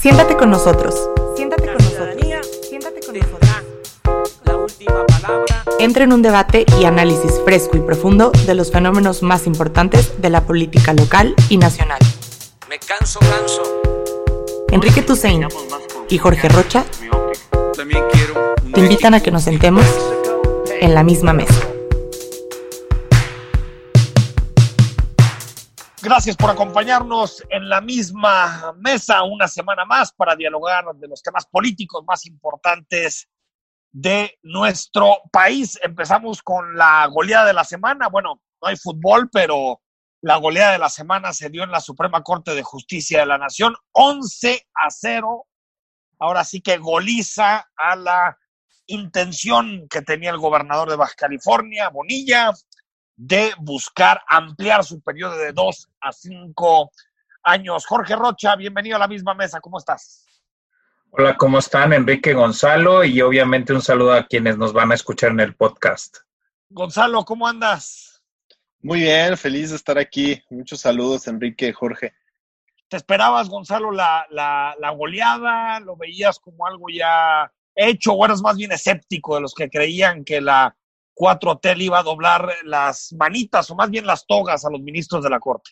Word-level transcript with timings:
Siéntate 0.00 0.34
con 0.34 0.48
nosotros. 0.48 0.94
Siéntate 1.36 1.66
con 1.66 1.74
nosotros. 1.74 2.16
Siéntate 2.66 3.00
con 3.04 3.18
nosotros. 3.18 3.50
La 4.44 4.56
última 4.56 5.04
palabra. 5.04 5.64
Entra 5.78 6.04
en 6.04 6.14
un 6.14 6.22
debate 6.22 6.64
y 6.80 6.86
análisis 6.86 7.38
fresco 7.44 7.76
y 7.76 7.80
profundo 7.80 8.32
de 8.46 8.54
los 8.54 8.72
fenómenos 8.72 9.22
más 9.22 9.46
importantes 9.46 10.22
de 10.22 10.30
la 10.30 10.46
política 10.46 10.94
local 10.94 11.34
y 11.50 11.58
nacional. 11.58 11.98
Me 12.70 12.78
canso, 12.78 13.20
canso. 13.20 13.62
Enrique 14.70 15.02
Tusein 15.02 15.46
y 16.08 16.16
Jorge 16.16 16.48
Rocha 16.48 16.86
te 18.72 18.80
invitan 18.80 19.12
a 19.12 19.20
que 19.20 19.30
nos 19.30 19.42
sentemos 19.42 19.84
en 20.80 20.94
la 20.94 21.02
misma 21.02 21.34
mesa. 21.34 21.69
Gracias 26.02 26.34
por 26.34 26.48
acompañarnos 26.48 27.44
en 27.50 27.68
la 27.68 27.82
misma 27.82 28.72
mesa 28.78 29.22
una 29.22 29.46
semana 29.46 29.84
más 29.84 30.12
para 30.12 30.34
dialogar 30.34 30.86
de 30.94 31.06
los 31.06 31.22
temas 31.22 31.44
políticos 31.44 32.02
más 32.06 32.24
importantes 32.24 33.28
de 33.92 34.38
nuestro 34.42 35.18
país. 35.30 35.78
Empezamos 35.82 36.42
con 36.42 36.74
la 36.74 37.06
goleada 37.06 37.48
de 37.48 37.52
la 37.52 37.64
semana. 37.64 38.08
Bueno, 38.08 38.40
no 38.62 38.68
hay 38.68 38.76
fútbol, 38.76 39.28
pero 39.30 39.82
la 40.22 40.36
goleada 40.36 40.72
de 40.72 40.78
la 40.78 40.88
semana 40.88 41.34
se 41.34 41.50
dio 41.50 41.64
en 41.64 41.70
la 41.70 41.80
Suprema 41.80 42.22
Corte 42.22 42.54
de 42.54 42.62
Justicia 42.62 43.20
de 43.20 43.26
la 43.26 43.36
Nación, 43.36 43.76
11 43.92 44.68
a 44.74 44.90
0. 44.90 45.46
Ahora 46.18 46.44
sí 46.44 46.62
que 46.62 46.78
goliza 46.78 47.68
a 47.76 47.96
la 47.96 48.38
intención 48.86 49.86
que 49.90 50.00
tenía 50.00 50.30
el 50.30 50.38
gobernador 50.38 50.88
de 50.88 50.96
Baja 50.96 51.14
California, 51.14 51.90
Bonilla, 51.90 52.52
de 53.22 53.52
buscar 53.58 54.22
ampliar 54.26 54.82
su 54.82 55.02
periodo 55.02 55.36
de 55.36 55.52
dos 55.52 55.90
a 56.00 56.10
cinco 56.10 56.90
años. 57.42 57.84
Jorge 57.84 58.16
Rocha, 58.16 58.56
bienvenido 58.56 58.96
a 58.96 58.98
la 58.98 59.08
misma 59.08 59.34
mesa. 59.34 59.60
¿Cómo 59.60 59.76
estás? 59.76 60.24
Hola, 61.10 61.36
¿cómo 61.36 61.58
están? 61.58 61.92
Enrique 61.92 62.32
Gonzalo 62.32 63.04
y 63.04 63.20
obviamente 63.20 63.74
un 63.74 63.82
saludo 63.82 64.14
a 64.14 64.26
quienes 64.26 64.56
nos 64.56 64.72
van 64.72 64.90
a 64.90 64.94
escuchar 64.94 65.32
en 65.32 65.40
el 65.40 65.54
podcast. 65.54 66.16
Gonzalo, 66.70 67.22
¿cómo 67.26 67.46
andas? 67.46 68.22
Muy 68.80 69.00
bien, 69.00 69.36
feliz 69.36 69.68
de 69.68 69.76
estar 69.76 69.98
aquí. 69.98 70.42
Muchos 70.48 70.80
saludos, 70.80 71.26
Enrique, 71.26 71.74
Jorge. 71.74 72.14
¿Te 72.88 72.96
esperabas, 72.96 73.50
Gonzalo, 73.50 73.90
la, 73.90 74.26
la, 74.30 74.74
la 74.80 74.90
goleada? 74.92 75.78
¿Lo 75.80 75.94
veías 75.94 76.38
como 76.38 76.66
algo 76.66 76.86
ya 76.88 77.52
hecho 77.74 78.14
o 78.14 78.24
eras 78.24 78.40
más 78.40 78.56
bien 78.56 78.72
escéptico 78.72 79.34
de 79.34 79.42
los 79.42 79.52
que 79.52 79.68
creían 79.68 80.24
que 80.24 80.40
la 80.40 80.74
4T 81.20 81.76
le 81.76 81.84
iba 81.84 81.98
a 81.98 82.02
doblar 82.02 82.48
las 82.64 83.12
manitas 83.12 83.70
o 83.70 83.74
más 83.74 83.90
bien 83.90 84.06
las 84.06 84.24
togas 84.26 84.64
a 84.64 84.70
los 84.70 84.80
ministros 84.80 85.22
de 85.22 85.28
la 85.30 85.38
Corte? 85.38 85.70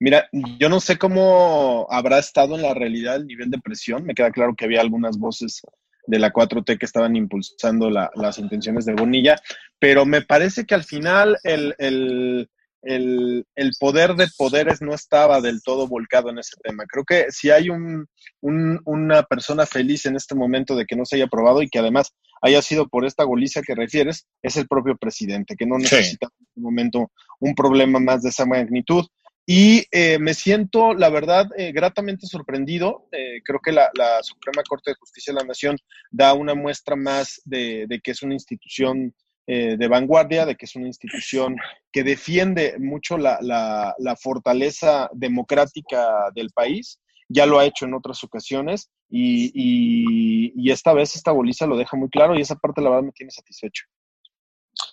Mira, 0.00 0.28
yo 0.58 0.68
no 0.68 0.80
sé 0.80 0.96
cómo 0.96 1.86
habrá 1.90 2.18
estado 2.18 2.54
en 2.54 2.62
la 2.62 2.72
realidad 2.72 3.16
el 3.16 3.26
nivel 3.26 3.50
de 3.50 3.58
presión. 3.58 4.04
Me 4.04 4.14
queda 4.14 4.30
claro 4.30 4.54
que 4.56 4.64
había 4.64 4.80
algunas 4.80 5.18
voces 5.18 5.60
de 6.06 6.18
la 6.18 6.32
4T 6.32 6.78
que 6.78 6.86
estaban 6.86 7.16
impulsando 7.16 7.90
la- 7.90 8.10
las 8.14 8.38
intenciones 8.38 8.84
de 8.86 8.94
Bonilla, 8.94 9.36
pero 9.78 10.06
me 10.06 10.22
parece 10.22 10.64
que 10.64 10.74
al 10.74 10.84
final 10.84 11.36
el, 11.42 11.74
el- 11.78 12.48
el- 12.86 13.44
el 13.54 13.70
poder 13.78 14.14
de 14.14 14.26
poderes 14.38 14.80
no 14.80 14.94
estaba 14.94 15.40
del 15.40 15.62
todo 15.62 15.86
volcado 15.86 16.30
en 16.30 16.38
ese 16.38 16.56
tema. 16.62 16.84
Creo 16.86 17.04
que 17.04 17.26
si 17.30 17.50
hay 17.50 17.68
un- 17.68 18.06
un- 18.40 18.80
una 18.84 19.22
persona 19.24 19.66
feliz 19.66 20.06
en 20.06 20.16
este 20.16 20.34
momento 20.34 20.74
de 20.76 20.86
que 20.86 20.96
no 20.96 21.04
se 21.04 21.16
haya 21.16 21.24
aprobado 21.26 21.62
y 21.62 21.68
que 21.68 21.78
además 21.78 22.12
haya 22.42 22.62
sido 22.62 22.88
por 22.88 23.04
esta 23.04 23.24
goliza 23.24 23.62
que 23.62 23.74
refieres, 23.74 24.26
es 24.42 24.56
el 24.56 24.68
propio 24.68 24.96
presidente, 24.96 25.56
que 25.56 25.66
no 25.66 25.76
Sí. 25.76 25.82
necesita 25.82 26.26
en 26.26 26.46
este 26.46 26.60
momento 26.60 27.10
un 27.40 27.54
problema 27.54 27.98
más 27.98 28.22
de 28.22 28.30
esa 28.30 28.46
magnitud. 28.46 29.04
Y 29.48 29.84
eh, 29.92 30.18
me 30.18 30.34
siento, 30.34 30.92
la 30.92 31.08
verdad, 31.08 31.46
eh, 31.56 31.70
gratamente 31.72 32.26
sorprendido. 32.26 33.06
Eh, 33.12 33.40
creo 33.44 33.60
que 33.60 33.70
la, 33.70 33.90
la 33.94 34.20
Suprema 34.24 34.62
Corte 34.68 34.90
de 34.90 34.96
Justicia 34.96 35.32
de 35.32 35.40
la 35.40 35.46
Nación 35.46 35.76
da 36.10 36.34
una 36.34 36.54
muestra 36.56 36.96
más 36.96 37.40
de, 37.44 37.86
de 37.88 38.00
que 38.00 38.10
es 38.10 38.22
una 38.24 38.34
institución 38.34 39.14
eh, 39.46 39.76
de 39.78 39.88
vanguardia, 39.88 40.44
de 40.44 40.56
que 40.56 40.64
es 40.66 40.74
una 40.76 40.86
institución 40.88 41.56
que 41.92 42.02
defiende 42.02 42.76
mucho 42.78 43.16
la, 43.18 43.38
la- 43.40 43.94
la 43.98 44.16
fortaleza 44.16 45.08
democrática 45.12 46.30
del 46.34 46.50
país. 46.50 46.98
Ya 47.28 47.46
lo 47.46 47.58
ha 47.58 47.64
hecho 47.64 47.86
en 47.86 47.94
otras 47.94 48.22
ocasiones 48.24 48.90
y, 49.08 49.50
y- 49.54 50.52
y 50.56 50.70
esta 50.70 50.92
vez 50.92 51.16
esta 51.16 51.32
boliza 51.32 51.66
lo 51.66 51.76
deja 51.76 51.96
muy 51.96 52.08
claro 52.08 52.36
y 52.36 52.40
esa 52.40 52.56
parte 52.56 52.80
la 52.80 52.90
verdad 52.90 53.04
me 53.04 53.12
tiene 53.12 53.30
satisfecho. 53.30 53.84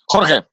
Jorge. 0.05 0.43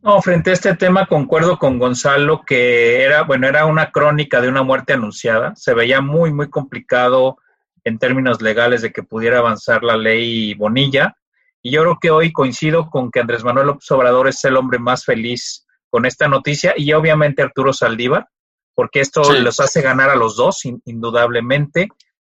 No, 0.00 0.22
frente 0.22 0.50
a 0.50 0.52
este 0.54 0.76
tema 0.76 1.06
concuerdo 1.06 1.58
con 1.58 1.78
Gonzalo 1.78 2.42
que 2.46 3.02
era, 3.02 3.22
bueno, 3.22 3.48
era 3.48 3.66
una 3.66 3.90
crónica 3.90 4.40
de 4.40 4.48
una 4.48 4.62
muerte 4.62 4.92
anunciada. 4.92 5.54
Se 5.56 5.74
veía 5.74 6.00
muy, 6.00 6.32
muy 6.32 6.48
complicado 6.48 7.38
en 7.84 7.98
términos 7.98 8.40
legales 8.40 8.80
de 8.82 8.92
que 8.92 9.02
pudiera 9.02 9.38
avanzar 9.38 9.82
la 9.82 9.96
ley 9.96 10.54
Bonilla. 10.54 11.16
Y 11.62 11.72
yo 11.72 11.82
creo 11.82 11.98
que 12.00 12.10
hoy 12.10 12.32
coincido 12.32 12.88
con 12.88 13.10
que 13.10 13.20
Andrés 13.20 13.44
Manuel 13.44 13.68
López 13.68 13.90
Obrador 13.90 14.28
es 14.28 14.42
el 14.44 14.56
hombre 14.56 14.78
más 14.78 15.04
feliz 15.04 15.66
con 15.90 16.06
esta 16.06 16.28
noticia 16.28 16.74
y 16.76 16.92
obviamente 16.92 17.42
Arturo 17.42 17.72
Saldívar, 17.72 18.28
porque 18.74 19.00
esto 19.00 19.24
Sí. 19.24 19.38
los 19.40 19.58
hace 19.60 19.80
ganar 19.82 20.10
a 20.10 20.16
los 20.16 20.36
dos, 20.36 20.64
in- 20.64 20.82
indudablemente. 20.84 21.88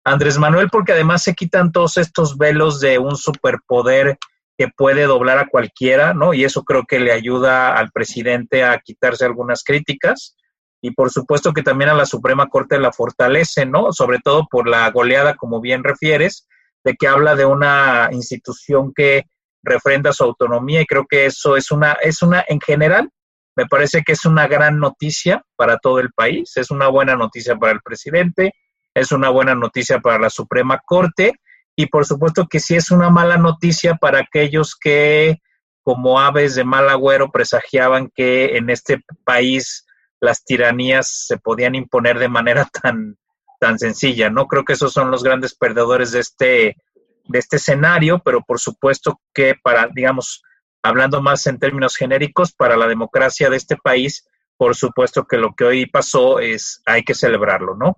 Andrés 0.05 0.39
Manuel, 0.39 0.69
porque 0.71 0.93
además 0.93 1.23
se 1.23 1.35
quitan 1.35 1.73
todos 1.73 1.97
estos 1.97 2.37
velos 2.37 2.81
de 2.81 2.99
un 2.99 3.17
superpoder 3.17 4.19
que 4.59 4.69
puede 4.69 5.05
doblar 5.05 5.39
a 5.39 5.49
cualquiera, 5.49 6.13
¿no? 6.15 6.35
Y 6.35 6.45
eso 6.45 6.63
creo 6.63 6.85
que 6.87 7.01
le 7.01 7.11
ayuda 7.13 7.75
al 7.77 7.91
presidente 7.91 8.63
a 8.65 8.79
quitarse 8.79 9.25
algunas 9.25 9.65
críticas. 9.65 10.37
Y 10.83 10.91
por 10.91 11.11
supuesto 11.11 11.53
que 11.55 11.63
también 11.63 11.89
a 11.91 11.95
la 11.95 12.05
Suprema 12.05 12.49
Corte 12.49 12.79
la 12.79 12.93
fortalece, 12.93 13.65
¿no? 13.65 13.91
Sobre 13.93 14.19
todo 14.23 14.47
por 14.51 14.69
la 14.69 14.89
goleada, 14.91 15.35
como 15.35 15.61
bien 15.63 15.83
refieres, 15.83 16.47
de 16.85 16.95
que 16.95 17.09
habla 17.09 17.35
de 17.35 17.47
una 17.47 18.09
institución 18.13 18.93
que 18.95 19.25
refrenda 19.63 20.13
su 20.13 20.25
autonomía 20.25 20.83
y 20.83 20.87
creo 20.87 21.07
que 21.09 21.27
eso 21.27 21.57
es 21.57 21.71
una, 21.71 21.95
es 21.95 22.23
una, 22.23 22.45
en 22.47 22.61
general, 22.61 23.11
me 23.57 23.67
parece 23.67 24.03
que 24.03 24.13
es 24.13 24.25
una 24.25 24.47
gran 24.47 24.79
noticia 24.79 25.43
para 25.57 25.79
todo 25.79 26.01
el 26.01 26.13
país, 26.13 26.57
es 26.57 26.71
una 26.71 26.89
buena 26.89 27.17
noticia 27.17 27.57
para 27.57 27.73
el 27.73 27.81
presidente, 27.81 28.53
es 28.95 29.13
una 29.13 29.31
buena 29.31 29.55
noticia 29.55 30.01
para 30.01 30.19
la 30.19 30.31
Suprema 30.31 30.81
Corte 30.85 31.35
y 31.77 31.87
por 31.87 32.05
supuesto 32.05 32.47
que 32.49 32.61
sí 32.61 32.77
es 32.77 32.91
una 32.91 33.11
mala 33.11 33.37
noticia 33.37 33.95
para 33.95 34.21
aquellos 34.21 34.77
que 34.77 35.41
como 35.83 36.19
aves 36.19 36.55
de 36.55 36.65
mal 36.65 36.89
agüero 36.89 37.31
presagiaban 37.31 38.11
que 38.15 38.57
en 38.57 38.71
este 38.71 39.03
país 39.25 39.87
las 40.21 40.45
tiranías 40.45 41.27
se 41.27 41.37
podían 41.37 41.75
imponer 41.75 42.19
de 42.19 42.29
manera 42.29 42.67
tan, 42.83 43.17
tan 43.65 43.79
sencilla, 43.79 44.29
¿no? 44.29 44.47
Creo 44.47 44.63
que 44.63 44.75
esos 44.75 44.93
son 44.93 45.11
los 45.11 45.25
grandes 45.25 45.55
perdedores 45.55 46.13
de 46.13 46.21
este, 46.21 46.77
de 47.25 47.39
este 47.39 47.57
escenario, 47.57 48.21
pero 48.23 48.43
por 48.43 48.61
supuesto 48.61 49.23
que 49.33 49.55
para, 49.55 49.89
digamos, 49.89 50.43
hablando 50.83 51.23
más 51.23 51.47
en 51.47 51.59
términos 51.59 51.97
genéricos, 51.97 52.53
para 52.53 52.77
la 52.77 52.87
democracia 52.87 53.49
de 53.49 53.57
este 53.57 53.79
país, 53.79 54.29
por 54.59 54.77
supuesto 54.77 55.25
que 55.25 55.39
lo 55.39 55.55
que 55.55 55.65
hoy 55.65 55.87
pasó 55.87 56.41
es, 56.41 56.83
hay 56.85 57.05
que 57.05 57.15
celebrarlo, 57.15 57.75
¿no? 57.75 57.97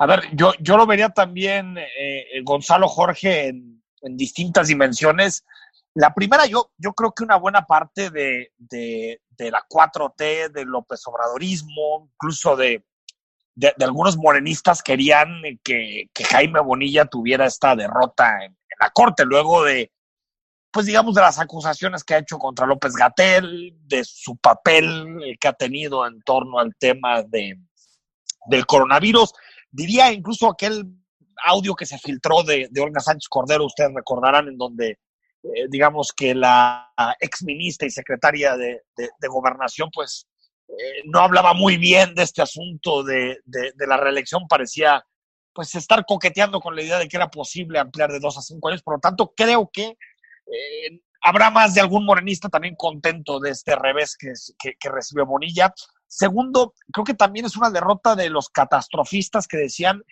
A 0.00 0.06
ver, 0.06 0.24
yo, 0.32 0.52
yo 0.58 0.76
lo 0.76 0.84
vería 0.84 1.10
también, 1.10 1.78
eh, 1.78 2.42
Gonzalo 2.42 2.88
Jorge, 2.88 3.50
en, 3.50 3.80
distintas 4.16 4.66
dimensiones. 4.66 5.44
La 5.94 6.12
primera, 6.12 6.44
yo, 6.46 6.72
yo 6.76 6.92
creo 6.92 7.12
que 7.12 7.22
una 7.22 7.36
buena 7.36 7.66
parte 7.66 8.10
de, 8.10 8.50
de, 8.58 9.20
de 9.30 9.50
la 9.52 9.64
4T, 9.70 10.50
del 10.50 10.66
López 10.66 11.06
Obradorismo, 11.06 12.10
incluso 12.12 12.56
de, 12.56 12.84
de, 13.54 13.72
algunos 13.80 14.16
morenistas 14.16 14.82
querían 14.82 15.28
que, 15.62 16.06
que, 16.12 16.24
Jaime 16.24 16.60
Bonilla 16.60 17.06
tuviera 17.06 17.46
esta 17.46 17.76
derrota 17.76 18.44
en, 18.44 18.56
la 18.80 18.90
Corte, 18.90 19.24
luego 19.24 19.62
de, 19.62 19.92
pues 20.72 20.86
digamos, 20.86 21.14
de 21.14 21.20
las 21.20 21.38
acusaciones 21.38 22.02
que 22.02 22.14
ha 22.14 22.18
hecho 22.18 22.38
contra 22.38 22.66
López 22.66 22.94
Gatel, 22.94 23.72
de 23.82 24.02
su 24.04 24.36
papel 24.36 25.36
que 25.40 25.48
ha 25.48 25.52
tenido 25.52 26.04
en 26.06 26.20
torno 26.22 26.58
al 26.58 26.74
tema 26.76 27.22
de, 27.22 27.56
del 28.48 28.66
coronavirus. 28.66 29.32
Diría 29.70 30.12
incluso 30.12 30.48
aquel 30.48 30.84
audio 31.44 31.76
que 31.76 31.86
se 31.86 31.98
filtró 31.98 32.42
de, 32.42 32.66
de 32.70 32.80
Olga 32.80 33.00
Sánchez 33.00 33.28
Cordero, 33.28 33.66
ustedes 33.66 33.92
recordarán, 33.94 34.48
en 34.48 34.58
donde 34.58 34.98
eh, 35.44 35.66
digamos 35.68 36.12
que 36.12 36.34
la 36.34 36.92
ex 37.20 37.44
ministra 37.44 37.86
y 37.86 37.90
secretaria 37.90 38.56
de, 38.56 38.82
de 38.96 39.28
gobernación, 39.28 39.90
pues 39.92 40.26
eh, 40.68 41.02
no 41.04 41.20
hablaba 41.20 41.52
muy 41.52 41.76
bien 41.76 42.14
de 42.14 42.22
este 42.22 42.42
asunto 42.42 43.02
de, 43.02 43.38
de, 43.44 43.86
la 43.86 43.96
reelección, 43.96 44.48
parecía 44.48 45.04
pues 45.52 45.74
estar 45.74 46.04
coqueteando 46.06 46.60
con 46.60 46.74
la 46.74 46.82
idea 46.82 46.98
de 46.98 47.06
que 47.06 47.16
era 47.16 47.30
posible 47.30 47.78
ampliar 47.78 48.10
de 48.10 48.18
dos 48.18 48.38
a 48.38 48.42
cinco 48.42 48.68
años, 48.68 48.82
por 48.82 48.94
lo 48.94 49.00
tanto 49.00 49.32
creo 49.36 49.70
que 49.72 49.84
eh, 49.86 51.00
habrá 51.22 51.50
más 51.50 51.74
de 51.74 51.80
algún 51.80 52.04
morenista 52.04 52.48
también 52.48 52.76
contento 52.76 53.38
de 53.40 53.50
este 53.50 53.76
revés 53.76 54.16
que, 54.16 54.32
que, 54.58 55.22
Bonilla. 55.24 55.72
Segundo, 56.06 56.74
creo 56.92 57.04
que 57.04 57.14
también 57.14 57.46
es 57.46 57.56
una 57.56 57.70
derrota 57.70 58.16
de 58.16 58.30
los 58.30 58.48
catastrofistas 58.48 59.46
que 59.46 59.56
decían 59.56 60.02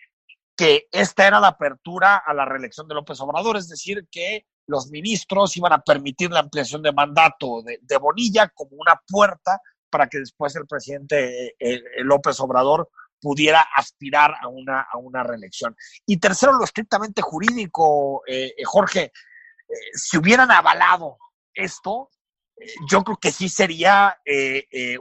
que 0.56 0.86
esta 0.90 1.26
era 1.26 1.40
la 1.40 1.48
apertura 1.48 2.22
a 2.24 2.34
la 2.34 2.44
reelección 2.44 2.86
de 2.88 2.94
López 2.94 3.20
Obrador, 3.20 3.56
es 3.56 3.68
decir, 3.68 4.06
que 4.10 4.46
los 4.66 4.90
ministros 4.90 5.56
iban 5.56 5.72
a 5.72 5.80
permitir 5.80 6.30
la 6.30 6.40
ampliación 6.40 6.82
de 6.82 6.92
mandato 6.92 7.62
de 7.62 7.96
Bonilla 7.96 8.48
como 8.48 8.76
una 8.76 9.00
puerta 9.08 9.60
para 9.92 10.08
que 10.08 10.18
después 10.18 10.56
el 10.56 10.66
presidente 10.66 11.54
eh, 11.58 11.82
López 11.98 12.40
Obrador 12.40 12.88
pudiera 13.20 13.64
aspirar 13.76 14.34
a 14.40 14.48
una, 14.48 14.80
a 14.80 14.98
una 14.98 15.22
reelección. 15.22 15.76
Y 16.04 16.16
tercero, 16.16 16.54
lo 16.54 16.64
estrictamente 16.64 17.22
jurídico, 17.22 18.22
eh, 18.26 18.54
eh, 18.56 18.64
Jorge, 18.64 19.04
eh, 19.04 19.74
si 19.92 20.16
hubieran 20.16 20.50
avalado 20.50 21.18
esto, 21.54 22.10
yo 22.88 23.02
creo 23.02 23.16
que 23.16 23.32
sí 23.32 23.48
sería 23.48 24.16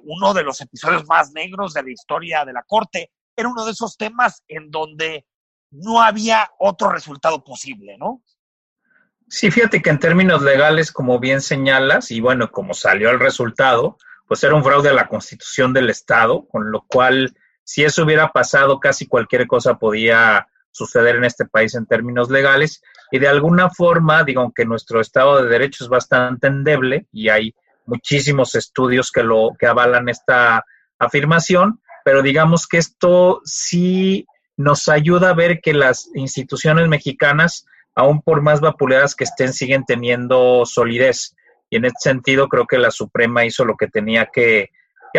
uno 0.04 0.34
de 0.34 0.44
los 0.44 0.62
episodios 0.62 1.06
más 1.06 1.32
negros 1.32 1.74
de 1.74 1.84
la 1.84 1.92
historia 1.92 2.44
de 2.44 2.54
la 2.54 2.64
Corte. 2.64 3.12
Era 3.36 3.50
uno 3.50 3.66
de 3.66 3.72
esos 3.72 3.98
temas 3.98 4.44
en 4.48 4.72
donde 4.72 5.28
no 5.70 6.02
había 6.02 6.50
otro 6.58 6.90
resultado 6.90 7.44
posible, 7.44 7.98
¿no? 8.00 8.24
Sí, 9.28 9.52
fíjate 9.52 9.82
que 9.82 9.92
en 9.92 10.00
términos 10.00 10.42
legales, 10.42 10.92
como 10.92 11.20
bien 11.20 11.40
señalas, 11.40 12.10
y 12.10 12.20
bueno, 12.20 12.52
como 12.52 12.74
salió 12.74 13.12
el 13.12 13.20
resultado, 13.20 13.98
pues 14.32 14.46
era 14.46 14.56
un 14.56 14.64
fraude 14.64 14.88
a 14.88 14.94
la 14.94 15.10
constitución 15.10 15.74
del 15.74 15.90
Estado, 15.90 16.48
con 16.48 16.72
lo 16.72 16.86
cual 16.88 17.36
si 17.66 17.84
eso 17.84 18.04
hubiera 18.04 18.30
pasado, 18.30 18.80
casi 18.80 19.06
cualquier 19.06 19.46
cosa 19.46 19.78
podía 19.78 20.48
suceder 20.72 21.18
en 21.18 21.26
este 21.26 21.44
país 21.44 21.76
en 21.76 21.86
términos 21.86 22.30
legales. 22.30 22.82
Y 23.12 23.20
de 23.20 23.28
alguna 23.28 23.70
forma, 23.70 24.24
digo, 24.24 24.54
que 24.56 24.64
nuestro 24.64 25.02
Estado 25.02 25.44
de 25.44 25.50
Derecho 25.50 25.84
es 25.84 25.90
bastante 25.90 26.48
endeble 26.48 27.08
y 27.12 27.28
hay 27.28 27.54
muchísimos 27.86 28.56
estudios 28.56 29.12
que, 29.12 29.22
lo, 29.22 29.50
que 29.60 29.68
avalan 29.68 30.08
esta 30.08 30.64
afirmación, 30.98 31.82
pero 32.06 32.22
digamos 32.22 32.68
que 32.68 32.78
esto 32.78 33.42
sí 33.44 34.26
nos 34.56 34.88
ayuda 34.88 35.32
a 35.32 35.36
ver 35.36 35.60
que 35.60 35.74
las 35.74 36.10
instituciones 36.16 36.88
mexicanas, 36.88 37.66
aún 37.96 38.22
por 38.22 38.42
más 38.42 38.62
vapuleadas 38.62 39.14
que 39.14 39.26
estén, 39.26 39.52
siguen 39.52 39.84
teniendo 39.84 40.66
solidez. 40.66 41.36
Y 41.72 41.78
en 41.78 41.86
este 41.86 42.10
sentido 42.10 42.48
creo 42.50 42.68
que 42.68 42.78
la 42.78 42.92
Suprema 42.92 43.46
hizo 43.46 43.66
lo 43.66 43.76
que 43.76 43.88
tenía 43.88 44.30
que, 44.32 44.70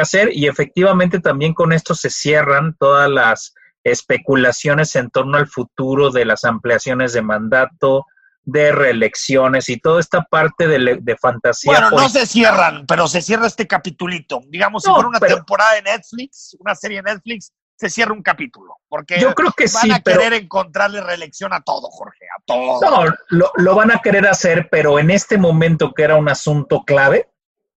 hacer 0.00 0.30
y 0.32 0.46
efectivamente 0.46 1.20
también 1.20 1.52
con 1.52 1.70
esto 1.70 1.94
se 1.94 2.08
cierran 2.08 2.74
todas 2.78 3.10
las 3.10 3.54
especulaciones 3.84 4.96
en 4.96 5.10
torno 5.10 5.36
al 5.36 5.48
futuro 5.48 6.10
de 6.10 6.24
las 6.24 6.44
ampliaciones 6.44 7.12
de 7.12 7.20
mandato, 7.20 8.06
de 8.42 8.72
reelecciones 8.72 9.68
y 9.68 9.78
toda 9.78 10.00
esta 10.00 10.22
parte 10.22 10.66
de, 10.66 10.98
de 10.98 11.16
fantasía. 11.18 11.72
Bueno, 11.72 11.90
no 11.90 12.08
se 12.08 12.24
cierran, 12.24 12.86
pero 12.86 13.06
se 13.06 13.20
cierra 13.20 13.46
este 13.46 13.66
capitulito. 13.66 14.40
Digamos, 14.48 14.82
si 14.82 14.90
fuera 14.90 15.08
una 15.08 15.20
temporada 15.20 15.74
de 15.74 15.82
Netflix, 15.82 16.56
una 16.58 16.74
serie 16.74 17.02
de 17.02 17.12
Netflix, 17.12 17.52
se 17.82 17.90
cierra 17.90 18.12
un 18.12 18.22
capítulo. 18.22 18.76
Porque 18.88 19.18
yo 19.18 19.34
creo 19.34 19.50
que 19.50 19.64
van 19.74 19.90
a 19.90 20.00
querer 20.00 20.34
encontrarle 20.34 21.00
reelección 21.00 21.52
a 21.52 21.62
todo, 21.62 21.88
Jorge, 21.90 22.26
a 22.26 22.40
todo. 22.44 22.80
No, 22.80 23.12
lo, 23.30 23.50
lo, 23.56 23.74
van 23.74 23.90
a 23.90 23.98
querer 23.98 24.28
hacer, 24.28 24.68
pero 24.70 25.00
en 25.00 25.10
este 25.10 25.36
momento 25.36 25.92
que 25.92 26.04
era 26.04 26.14
un 26.14 26.28
asunto 26.28 26.84
clave 26.84 27.28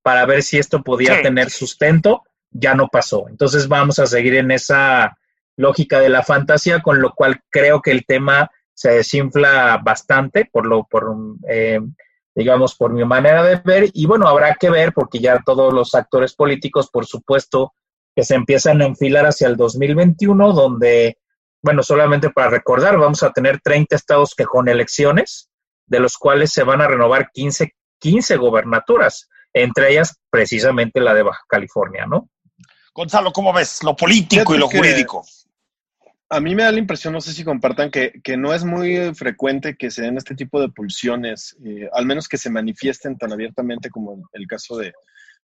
para 0.03 0.27
ver 0.27 0.43
si 0.43 0.59
esto 0.59 0.83
podía 0.83 1.23
tener 1.23 1.49
sustento, 1.49 2.21
ya 2.51 2.75
no 2.75 2.87
pasó. 2.87 3.25
Entonces 3.29 3.67
vamos 3.67 3.97
a 3.97 4.05
seguir 4.05 4.35
en 4.35 4.51
esa 4.51 5.17
lógica 5.57 5.99
de 5.99 6.09
la 6.09 6.21
fantasía, 6.21 6.83
con 6.83 7.01
lo 7.01 7.13
cual 7.13 7.41
creo 7.49 7.81
que 7.81 7.89
el 7.89 8.05
tema 8.05 8.51
se 8.75 8.91
desinfla 8.91 9.81
bastante 9.83 10.45
por 10.45 10.67
lo, 10.67 10.83
por 10.83 11.15
eh, 11.49 11.79
digamos, 12.35 12.75
por 12.75 12.93
mi 12.93 13.03
manera 13.05 13.43
de 13.43 13.55
ver. 13.55 13.89
Y 13.93 14.05
bueno, 14.05 14.27
habrá 14.27 14.53
que 14.53 14.69
ver, 14.69 14.93
porque 14.93 15.17
ya 15.17 15.41
todos 15.43 15.73
los 15.73 15.95
actores 15.95 16.35
políticos, 16.35 16.91
por 16.91 17.07
supuesto, 17.07 17.73
que 18.15 18.23
se 18.23 18.35
empiezan 18.35 18.81
a 18.81 18.85
enfilar 18.85 19.25
hacia 19.25 19.47
el 19.47 19.57
2021, 19.57 20.53
donde, 20.53 21.17
bueno, 21.61 21.83
solamente 21.83 22.29
para 22.29 22.49
recordar, 22.49 22.97
vamos 22.97 23.21
a 23.23 23.33
tener 23.33 23.59
30 23.61 23.95
estados 23.95 24.33
que 24.35 24.45
con 24.45 24.69
elecciones, 24.69 25.49
de 25.85 25.99
los 25.99 26.17
cuales 26.17 26.51
se 26.51 26.63
van 26.63 26.81
a 26.81 26.87
renovar 26.87 27.29
15, 27.33 27.75
15 27.99 28.37
gobernaturas, 28.37 29.29
entre 29.53 29.91
ellas 29.91 30.19
precisamente 30.29 31.01
la 31.01 31.13
de 31.13 31.23
Baja 31.23 31.43
California, 31.47 32.05
¿no? 32.05 32.29
Gonzalo, 32.93 33.33
¿cómo 33.33 33.51
ves 33.51 33.83
lo 33.83 33.95
político 33.95 34.55
y 34.55 34.57
lo 34.57 34.69
jurídico? 34.69 35.25
A 36.29 36.39
mí 36.39 36.55
me 36.55 36.63
da 36.63 36.71
la 36.71 36.79
impresión, 36.79 37.13
no 37.13 37.21
sé 37.21 37.33
si 37.33 37.43
compartan, 37.43 37.91
que, 37.91 38.13
que 38.23 38.37
no 38.37 38.53
es 38.53 38.63
muy 38.63 39.13
frecuente 39.13 39.75
que 39.75 39.91
se 39.91 40.01
den 40.01 40.17
este 40.17 40.33
tipo 40.33 40.59
de 40.59 40.69
pulsiones, 40.69 41.55
eh, 41.63 41.89
al 41.93 42.05
menos 42.05 42.27
que 42.27 42.37
se 42.37 42.49
manifiesten 42.49 43.17
tan 43.17 43.31
abiertamente 43.31 43.89
como 43.89 44.27
el 44.31 44.47
caso 44.47 44.77
de 44.77 44.93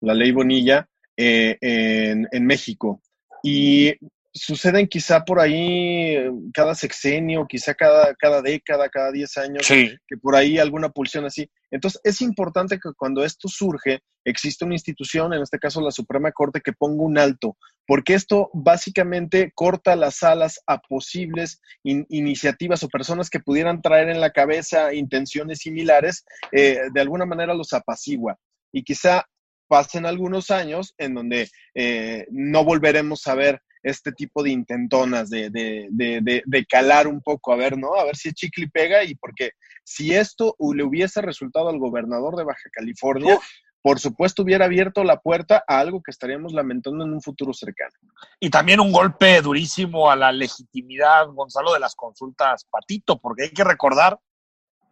la 0.01 0.15
ley 0.15 0.31
Bonilla, 0.31 0.87
eh, 1.21 1.59
en, 1.61 2.47
México. 2.47 3.03
Y 3.43 3.93
suceden 4.33 4.87
quizá 4.87 5.25
por 5.25 5.41
ahí 5.41 6.17
cada 6.55 6.77
sexenio, 6.77 7.45
quizá 7.49 7.75
cada, 7.75 8.15
cada 8.15 8.41
década, 8.41 8.89
cada 8.89 9.11
10 9.11 9.37
años, 9.39 9.67
que 9.67 10.17
por 10.23 10.37
ahí 10.37 10.59
alguna 10.59 10.91
pulsión 10.91 11.25
así. 11.25 11.51
Entonces, 11.73 12.01
es 12.05 12.21
importante 12.23 12.79
que 12.79 12.91
cuando 12.97 13.25
esto 13.25 13.49
surge, 13.49 13.99
exista 14.25 14.65
una 14.65 14.77
institución, 14.77 15.33
en 15.35 15.43
este 15.43 15.59
caso 15.59 15.81
la 15.81 15.91
Suprema 15.91 16.31
Corte, 16.31 16.61
que 16.61 16.73
ponga 16.73 17.03
un 17.03 17.19
alto, 17.19 17.57
porque 17.85 18.15
esto 18.15 18.49
básicamente 18.55 19.51
corta 19.57 19.97
las 19.97 20.23
alas 20.23 20.61
a 20.69 20.79
posibles 20.79 21.61
iniciativas 21.83 22.85
o 22.85 22.89
personas 22.89 23.29
que 23.29 23.41
pudieran 23.41 23.83
traer 23.83 24.09
en 24.09 24.21
la 24.21 24.31
cabeza 24.31 24.95
intenciones 24.95 25.59
similares, 25.59 26.25
eh, 26.53 26.79
de 26.93 27.01
alguna 27.01 27.27
manera 27.27 27.55
los 27.55 27.73
apacigua. 27.73 28.39
Y 28.73 28.85
quizá 28.85 29.27
pasen 29.69 30.07
algunos 30.07 30.51
años 30.51 30.95
en 30.99 31.15
donde 31.15 31.49
eh, 31.75 32.27
no 32.31 32.65
volveremos 32.65 33.27
a 33.27 33.35
ver 33.35 33.63
este 33.83 34.13
tipo 34.13 34.43
de 34.43 34.51
intentonas, 34.51 35.31
de, 35.31 35.51
de, 35.51 35.89
de, 36.45 36.67
calar 36.67 37.07
un 37.07 37.21
poco, 37.21 37.53
a 37.53 37.57
ver, 37.57 37.79
¿no? 37.79 37.95
A 37.95 38.05
ver 38.05 38.17
si 38.17 38.33
chicle 38.33 38.69
pega 38.69 39.05
y 39.05 39.15
porque 39.15 39.53
si 39.85 40.15
esto 40.15 40.57
le 40.75 40.83
hubiese 40.83 41.23
resultado 41.23 41.69
al 41.69 41.79
gobernador 41.79 42.37
de 42.37 42.45
Baja 42.45 42.69
California, 42.73 43.39
por 43.81 44.01
supuesto 44.01 44.43
hubiera 44.43 44.65
abierto 44.65 45.05
la 45.05 45.21
puerta 45.21 45.65
a 45.67 45.79
algo 45.79 46.03
que 46.03 46.11
estaríamos 46.11 46.53
lamentando 46.53 47.05
en 47.05 47.13
un 47.13 47.23
futuro 47.23 47.53
cercano. 47.53 47.93
Y 48.41 48.51
también 48.51 48.81
un 48.81 48.93
golpe 48.93 49.41
durísimo 49.41 50.11
a 50.11 50.17
la 50.17 50.33
legitimidad, 50.33 51.29
Gonzalo, 51.29 51.73
de 51.73 51.81
las 51.81 51.95
consultas 51.95 52.67
Patito, 52.71 53.19
porque 53.19 53.45
hay 53.45 53.51
que 53.51 53.65
recordar 53.65 54.19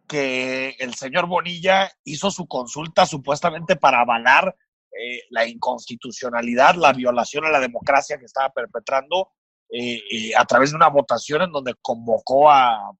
que 0.07 0.75
el 0.79 0.95
señor 0.95 1.27
Bonilla 1.27 1.91
hizo 2.05 2.31
su 2.31 2.47
consulta 2.47 3.05
supuestamente 3.05 3.75
para 3.75 3.99
avalar 3.99 4.55
eh, 4.99 5.21
la 5.29 5.47
inconstitucionalidad, 5.47 6.75
la 6.75 6.93
violación 6.93 7.45
a 7.45 7.51
la 7.51 7.59
democracia 7.59 8.17
que 8.17 8.25
estaba 8.25 8.49
perpetrando 8.49 9.31
eh, 9.69 10.01
eh, 10.11 10.31
a 10.37 10.45
través 10.45 10.71
de 10.71 10.77
una 10.77 10.87
votación 10.87 11.41
en 11.41 11.51
donde 11.51 11.75
convocó 11.81 12.49
a, 12.49 12.91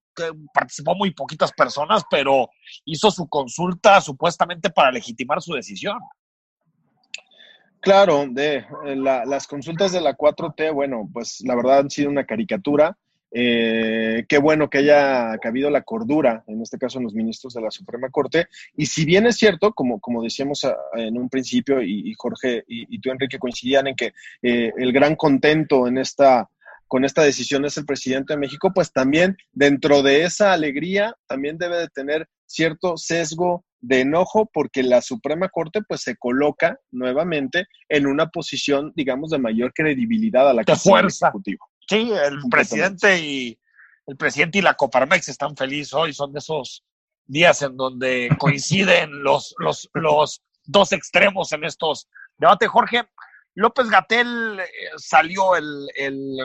participó 0.52 0.94
muy 0.94 1.12
poquitas 1.12 1.52
personas, 1.52 2.02
pero 2.10 2.48
hizo 2.84 3.10
su 3.10 3.28
consulta 3.28 4.00
supuestamente 4.00 4.70
para 4.70 4.92
legitimar 4.92 5.40
su 5.40 5.54
decisión. 5.54 5.98
Claro, 7.80 8.26
de 8.28 8.66
las 8.84 9.46
consultas 9.46 9.92
de 9.92 10.00
la 10.00 10.16
4T, 10.16 10.74
bueno, 10.74 11.08
pues 11.12 11.40
la 11.44 11.54
verdad 11.54 11.78
han 11.78 11.90
sido 11.90 12.10
una 12.10 12.26
caricatura. 12.26 12.98
Eh, 13.30 14.24
qué 14.28 14.38
bueno 14.38 14.70
que 14.70 14.78
haya 14.78 15.32
habido 15.32 15.70
la 15.70 15.82
cordura, 15.82 16.44
en 16.46 16.62
este 16.62 16.78
caso 16.78 16.98
en 16.98 17.04
los 17.04 17.14
ministros 17.14 17.54
de 17.54 17.60
la 17.60 17.70
Suprema 17.70 18.08
Corte. 18.10 18.46
Y 18.76 18.86
si 18.86 19.04
bien 19.04 19.26
es 19.26 19.36
cierto, 19.36 19.72
como, 19.72 20.00
como 20.00 20.22
decíamos 20.22 20.64
ah, 20.64 20.76
en 20.94 21.18
un 21.18 21.28
principio, 21.28 21.82
y, 21.82 22.14
Jorge 22.16 22.64
y, 22.66 22.98
tú, 23.00 23.10
Enrique, 23.10 23.38
coincidían 23.38 23.88
en 23.88 23.96
que 23.96 24.12
eh, 24.42 24.72
el 24.76 24.92
gran 24.92 25.16
contento 25.16 25.86
en 25.86 25.98
esta, 25.98 26.48
con 26.86 27.04
esta 27.04 27.22
decisión 27.22 27.64
es 27.64 27.76
el 27.76 27.84
presidente 27.84 28.32
de 28.32 28.38
México, 28.38 28.72
pues 28.74 28.92
también 28.92 29.36
dentro 29.52 30.02
de 30.02 30.24
esa 30.24 30.52
alegría 30.52 31.14
también 31.26 31.58
debe 31.58 31.76
de 31.78 31.88
tener 31.88 32.28
cierto 32.46 32.96
sesgo 32.96 33.64
de 33.80 34.00
enojo 34.00 34.50
porque 34.52 34.82
la 34.82 35.02
Suprema 35.02 35.48
Corte 35.48 35.80
pues 35.86 36.00
se 36.00 36.16
coloca 36.16 36.80
nuevamente 36.90 37.66
en 37.88 38.06
una 38.06 38.26
posición, 38.26 38.92
digamos, 38.96 39.30
de 39.30 39.38
mayor 39.38 39.72
credibilidad 39.72 40.48
a 40.48 40.54
la 40.54 40.64
que 40.64 40.74
fuerza. 40.74 41.26
El 41.26 41.30
Ejecutivo. 41.30 41.67
Sí, 41.88 42.12
el 42.12 42.40
presidente 42.50 43.18
y 43.18 43.58
el 44.06 44.16
presidente 44.16 44.58
y 44.58 44.62
la 44.62 44.74
Coparmex 44.74 45.28
están 45.28 45.56
felices 45.56 45.94
hoy, 45.94 46.12
son 46.12 46.32
de 46.32 46.38
esos 46.38 46.84
días 47.26 47.62
en 47.62 47.76
donde 47.76 48.28
coinciden 48.38 49.22
los, 49.22 49.54
los, 49.58 49.88
los 49.94 50.42
dos 50.64 50.92
extremos 50.92 51.52
en 51.52 51.64
estos 51.64 52.08
debates. 52.36 52.68
Jorge, 52.68 53.08
López 53.54 53.88
Gatel 53.88 54.60
eh, 54.60 54.66
salió 54.96 55.56
el, 55.56 55.88
el, 55.96 56.36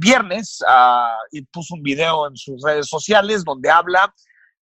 viernes 0.00 0.60
uh, 0.68 1.16
y 1.30 1.42
puso 1.42 1.74
un 1.74 1.82
video 1.82 2.28
en 2.28 2.36
sus 2.36 2.62
redes 2.62 2.88
sociales 2.88 3.42
donde 3.42 3.70
habla 3.70 4.14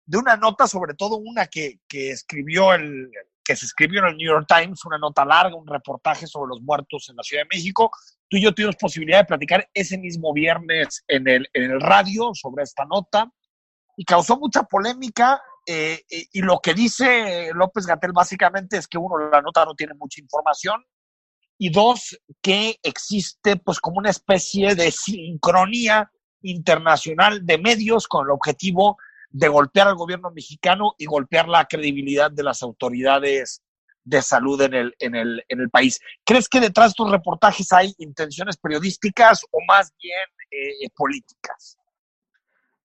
de 0.05 0.19
una 0.19 0.37
nota, 0.37 0.69
sobre 0.69 0.95
todo 0.95 1.17
una 1.17 1.49
que, 1.49 1.81
que 1.89 2.13
escribió 2.13 2.73
el, 2.73 3.11
que 3.47 3.57
se 3.57 3.67
escribió 3.67 4.01
en 4.01 4.07
el 4.07 4.17
New 4.17 4.27
York 4.27 4.47
Times, 4.49 4.85
una 4.85 4.99
nota 4.99 5.25
larga, 5.25 5.57
un 5.57 5.67
reportaje 5.67 6.27
sobre 6.27 6.51
los 6.51 6.61
muertos 6.63 7.09
en 7.09 7.17
la 7.17 7.23
Ciudad 7.23 7.43
de 7.43 7.57
México, 7.57 7.91
Tú 8.29 8.37
y 8.37 8.43
yo 8.43 8.53
tuvimos 8.53 8.77
posibilidad 8.77 9.21
de 9.21 9.27
platicar 9.27 9.69
ese 9.73 9.99
mismo 9.99 10.33
viernes 10.33 11.05
en 11.07 11.29
el, 11.29 11.49
radio 11.81 12.31
sobre 12.35 12.65
esta 12.65 12.85
nota 12.85 13.31
y 13.97 14.05
causó 14.05 14.39
mucha 14.39 14.65
polémica. 14.65 15.41
Eh, 15.67 16.03
y, 16.09 16.43
lo 16.43 16.61
que 16.61 16.75
dice 16.75 17.51
López 17.53 17.87
Gatel 17.87 18.13
básicamente 18.13 18.77
es 18.77 18.87
que 18.87 18.99
uno, 18.99 19.19
la 19.31 19.43
nota 19.43 19.65
no 19.65 19.75
tiene 19.75 19.95
mucha 19.95 20.21
información 20.21 20.85
y 21.59 21.71
dos, 21.71 22.19
que 22.43 22.79
existe 22.83 23.57
pues 23.57 23.81
como 23.81 23.99
una 23.99 24.11
especie 24.11 24.75
de 24.75 24.91
sincronía 24.91 26.11
internacional 26.43 27.45
de 27.45 27.59
medios 27.59 28.07
con 28.07 28.27
el 28.27 28.31
objetivo 28.31 28.99
de 29.31 29.49
golpear 29.49 29.89
al 29.89 29.97
gobierno 29.97 30.31
mexicano 30.31 30.95
y 30.99 31.07
golpear 31.07 31.49
la 31.49 31.65
credibilidad 31.65 32.31
de 32.31 32.43
las 32.43 32.63
autoridades 32.63 33.63
de 34.07 34.23
salud 34.23 34.61
en 34.63 34.73
el, 34.73 34.95
en, 35.01 35.15
el, 35.17 35.45
en 35.49 35.61
el 35.61 35.69
país. 35.69 36.01
¿Crees 36.25 36.49
que 36.49 36.61
detrás 36.61 36.87
de 36.87 36.91
estos 36.91 37.11
reportajes 37.11 37.73
hay 37.73 37.93
intenciones 37.99 38.57
periodísticas 38.57 39.45
o 39.51 39.59
más 39.67 39.93
bien 40.01 40.15
eh, 40.51 40.89
políticas? 40.95 41.77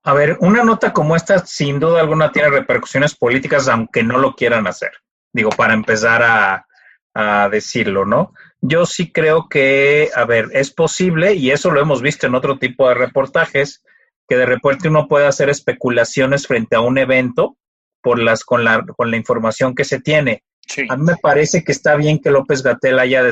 A 0.04 0.14
ver, 0.14 0.38
una 0.42 0.64
nota 0.64 0.92
como 0.92 1.16
esta 1.16 1.46
sin 1.46 1.80
duda 1.80 2.02
alguna 2.02 2.32
tiene 2.32 2.50
repercusiones 2.50 3.16
políticas, 3.16 3.68
aunque 3.68 4.02
no 4.02 4.18
lo 4.18 4.34
quieran 4.34 4.66
hacer. 4.66 4.92
Digo, 5.32 5.52
para 5.52 5.76
empezar 5.76 6.24
a, 6.24 6.66
a 7.14 7.50
decirlo, 7.50 8.06
¿no? 8.06 8.34
Yo 8.62 8.88
sí 8.88 9.12
creo 9.12 9.48
que, 9.48 10.10
a 10.16 10.26
ver, 10.26 10.50
es 10.54 10.72
posible, 10.72 11.36
y 11.36 11.52
eso 11.52 11.70
lo 11.70 11.82
hemos 11.82 12.02
visto 12.02 12.26
en 12.26 12.34
otro 12.34 12.58
tipo 12.58 12.90
de 12.90 12.96
reportajes, 12.96 13.84
que 14.28 14.38
de 14.38 14.48
repente 14.48 14.90
uno 14.90 15.08
puede 15.08 15.28
hacer 15.28 15.50
especulaciones 15.50 16.48
frente 16.48 16.76
a 16.76 16.82
un 16.82 16.98
evento 16.98 17.58
por 18.02 18.18
las, 18.18 18.44
con, 18.44 18.64
la, 18.64 18.84
con 18.98 19.12
la 19.12 19.18
información 19.18 19.76
que 19.76 19.84
se 19.84 20.00
tiene. 20.00 20.44
A 20.90 20.96
mí 20.96 21.04
me 21.04 21.16
parece 21.18 21.64
que 21.64 21.72
está 21.72 21.96
bien 21.96 22.20
que 22.20 22.32
López 22.32 22.64
Gatel 22.64 23.00
haya, 23.00 23.24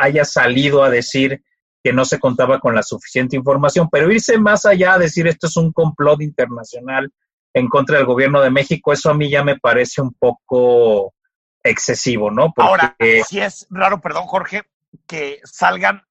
haya 0.00 0.24
salido 0.24 0.82
a 0.82 0.90
decir 0.90 1.42
que 1.82 1.92
no 1.92 2.04
se 2.04 2.18
contaba 2.18 2.60
con 2.60 2.74
la 2.74 2.82
suficiente 2.82 3.36
información, 3.36 3.88
pero 3.90 4.10
irse 4.10 4.38
más 4.38 4.64
allá 4.64 4.94
a 4.94 4.98
decir 4.98 5.26
esto 5.26 5.46
es 5.46 5.56
un 5.56 5.72
complot 5.72 6.22
internacional 6.22 7.12
en 7.54 7.68
contra 7.68 7.96
del 7.96 8.06
gobierno 8.06 8.40
de 8.40 8.50
México, 8.50 8.92
eso 8.92 9.10
a 9.10 9.14
mí 9.14 9.30
ya 9.30 9.42
me 9.42 9.58
parece 9.58 10.00
un 10.00 10.12
poco 10.14 11.14
excesivo, 11.62 12.30
¿no? 12.30 12.52
Porque... 12.54 12.70
Ahora, 12.70 12.96
sí 13.26 13.40
es 13.40 13.66
raro, 13.70 14.00
perdón 14.00 14.26
Jorge, 14.26 14.62
que 15.06 15.40
salgan 15.44 16.02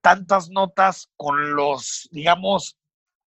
tantas 0.00 0.50
notas 0.50 1.10
con 1.16 1.54
los, 1.54 2.08
digamos, 2.10 2.77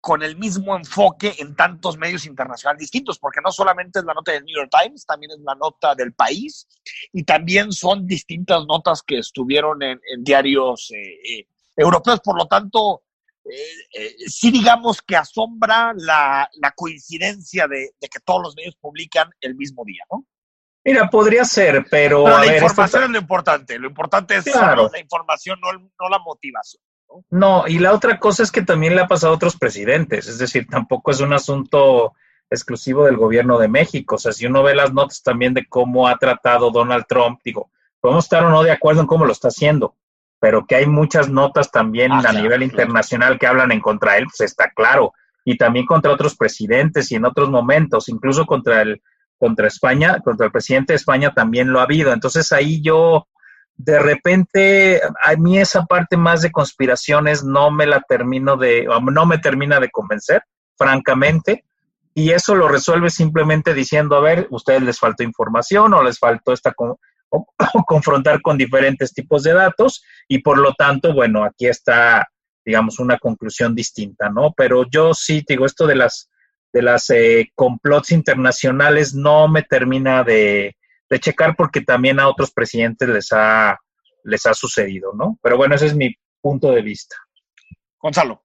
con 0.00 0.22
el 0.22 0.36
mismo 0.36 0.76
enfoque 0.76 1.34
en 1.38 1.54
tantos 1.54 1.98
medios 1.98 2.24
internacionales 2.24 2.80
distintos, 2.80 3.18
porque 3.18 3.40
no 3.44 3.52
solamente 3.52 3.98
es 3.98 4.04
la 4.04 4.14
nota 4.14 4.32
del 4.32 4.44
New 4.44 4.56
York 4.56 4.70
Times, 4.70 5.04
también 5.04 5.32
es 5.32 5.40
la 5.40 5.54
nota 5.54 5.94
del 5.94 6.12
país 6.14 6.66
y 7.12 7.22
también 7.24 7.70
son 7.72 8.06
distintas 8.06 8.64
notas 8.66 9.02
que 9.02 9.18
estuvieron 9.18 9.82
en, 9.82 10.00
diarios 10.18 10.90
eh, 10.92 11.38
eh, 11.38 11.46
europeos. 11.76 12.20
Por 12.20 12.36
lo 12.38 12.46
tanto, 12.46 13.02
eh, 13.44 14.16
sí 14.26 14.50
digamos 14.50 15.02
que 15.02 15.16
asombra 15.16 15.92
la, 15.94 16.48
coincidencia 16.74 17.68
de, 17.68 17.90
que 18.00 18.20
todos 18.24 18.42
los 18.42 18.56
medios 18.56 18.76
publican 18.76 19.28
el 19.40 19.54
mismo 19.54 19.84
día, 19.84 20.04
¿no? 20.10 20.26
Mira, 20.82 21.10
podría 21.10 21.44
ser, 21.44 21.84
pero... 21.90 22.26
la 22.26 22.54
información 22.54 23.04
es 23.04 23.10
lo 23.10 23.18
importante, 23.18 23.78
lo 23.78 23.88
importante 23.88 24.36
es 24.36 24.46
la 24.46 24.98
información, 24.98 25.60
no, 25.60 25.72
no 25.72 26.08
la 26.08 26.18
motivación. 26.20 26.82
No, 27.30 27.66
y 27.66 27.78
la 27.78 27.92
otra 27.92 28.18
cosa 28.18 28.42
es 28.42 28.50
que 28.50 28.62
también 28.62 28.94
le 28.94 29.02
ha 29.02 29.08
pasado 29.08 29.32
a 29.32 29.36
otros 29.36 29.56
presidentes, 29.56 30.28
es 30.28 30.38
decir, 30.38 30.66
tampoco 30.68 31.10
es 31.10 31.20
un 31.20 31.32
asunto 31.32 32.14
exclusivo 32.50 33.04
del 33.04 33.16
gobierno 33.16 33.58
de 33.58 33.68
México. 33.68 34.16
O 34.16 34.18
sea, 34.18 34.32
si 34.32 34.46
uno 34.46 34.62
ve 34.62 34.74
las 34.74 34.92
notas 34.92 35.22
también 35.22 35.54
de 35.54 35.66
cómo 35.66 36.08
ha 36.08 36.18
tratado 36.18 36.70
Donald 36.70 37.04
Trump, 37.08 37.40
digo, 37.44 37.70
podemos 38.00 38.24
estar 38.24 38.44
o 38.44 38.50
no 38.50 38.62
de 38.62 38.72
acuerdo 38.72 39.00
en 39.02 39.06
cómo 39.06 39.24
lo 39.24 39.32
está 39.32 39.48
haciendo, 39.48 39.94
pero 40.40 40.66
que 40.66 40.74
hay 40.74 40.86
muchas 40.86 41.28
notas 41.28 41.70
también 41.70 42.12
ah, 42.12 42.22
a 42.26 42.32
nivel 42.32 42.62
internacional 42.62 43.38
que 43.38 43.46
hablan 43.46 43.72
en 43.72 43.80
contra 43.80 44.12
de 44.12 44.20
él, 44.20 44.24
pues 44.26 44.40
está 44.50 44.70
claro. 44.70 45.12
Y 45.44 45.56
también 45.56 45.86
contra 45.86 46.12
otros 46.12 46.36
presidentes 46.36 47.10
y 47.12 47.14
en 47.14 47.24
otros 47.24 47.50
momentos, 47.50 48.08
incluso 48.08 48.46
contra 48.46 48.82
el 48.82 49.02
contra 49.38 49.68
España, 49.68 50.20
contra 50.22 50.46
el 50.46 50.52
presidente 50.52 50.92
de 50.92 50.98
España 50.98 51.32
también 51.32 51.72
lo 51.72 51.80
ha 51.80 51.84
habido. 51.84 52.12
Entonces 52.12 52.52
ahí 52.52 52.82
yo 52.82 53.26
de 53.84 53.98
repente 53.98 55.00
a 55.22 55.36
mí 55.36 55.58
esa 55.58 55.86
parte 55.86 56.16
más 56.16 56.42
de 56.42 56.52
conspiraciones 56.52 57.42
no 57.42 57.70
me 57.70 57.86
la 57.86 58.02
termino 58.02 58.56
de, 58.56 58.86
no 59.10 59.26
me 59.26 59.38
termina 59.38 59.80
de 59.80 59.90
convencer, 59.90 60.42
francamente, 60.76 61.64
y 62.14 62.32
eso 62.32 62.54
lo 62.54 62.68
resuelve 62.68 63.08
simplemente 63.08 63.72
diciendo, 63.72 64.16
a 64.16 64.20
ver, 64.20 64.48
ustedes 64.50 64.82
les 64.82 64.98
faltó 64.98 65.22
información 65.22 65.94
o 65.94 66.02
les 66.02 66.18
faltó 66.18 66.52
esta 66.52 66.74
confrontar 67.86 68.42
con 68.42 68.58
diferentes 68.58 69.14
tipos 69.14 69.44
de 69.44 69.54
datos 69.54 70.04
y 70.28 70.40
por 70.40 70.58
lo 70.58 70.74
tanto, 70.74 71.14
bueno, 71.14 71.44
aquí 71.44 71.66
está, 71.66 72.28
digamos, 72.64 72.98
una 72.98 73.18
conclusión 73.18 73.74
distinta, 73.74 74.28
¿no? 74.28 74.52
Pero 74.54 74.84
yo 74.90 75.14
sí 75.14 75.42
digo, 75.48 75.64
esto 75.64 75.86
de 75.86 75.94
las 75.96 76.28
de 76.72 76.82
las 76.82 77.10
eh, 77.10 77.50
complots 77.56 78.12
internacionales 78.12 79.12
no 79.12 79.48
me 79.48 79.62
termina 79.62 80.22
de, 80.22 80.76
de 81.10 81.18
checar 81.18 81.56
porque 81.56 81.80
también 81.80 82.20
a 82.20 82.28
otros 82.28 82.52
presidentes 82.52 83.08
les 83.08 83.32
ha, 83.32 83.76
les 84.24 84.46
ha 84.46 84.54
sucedido, 84.54 85.12
¿no? 85.12 85.38
Pero 85.42 85.56
bueno, 85.56 85.74
ese 85.74 85.86
es 85.86 85.94
mi 85.94 86.14
punto 86.40 86.70
de 86.70 86.82
vista. 86.82 87.16
Gonzalo. 87.98 88.44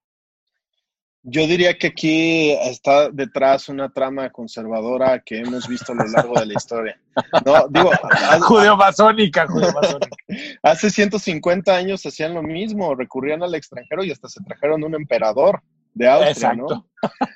Yo 1.27 1.47
diría 1.47 1.75
que 1.75 1.87
aquí 1.87 2.51
está 2.51 3.09
detrás 3.09 3.67
una 3.67 3.91
trama 3.91 4.29
conservadora 4.29 5.23
que 5.25 5.39
hemos 5.39 5.67
visto 5.67 5.91
a 5.91 5.95
lo 5.95 6.05
largo 6.05 6.39
de 6.39 6.45
la 6.45 6.53
historia. 6.53 7.01
No, 7.43 7.67
digo, 7.67 7.89
judeo-masónica, 8.47 9.47
Hace 10.61 10.91
150 10.91 11.75
años 11.75 12.05
hacían 12.05 12.35
lo 12.35 12.43
mismo, 12.43 12.93
recurrían 12.93 13.41
al 13.41 13.55
extranjero 13.55 14.03
y 14.03 14.11
hasta 14.11 14.29
se 14.29 14.43
trajeron 14.43 14.83
un 14.83 14.93
emperador 14.93 15.63
de 15.95 16.07
Austria, 16.07 16.53
¿no? 16.53 16.87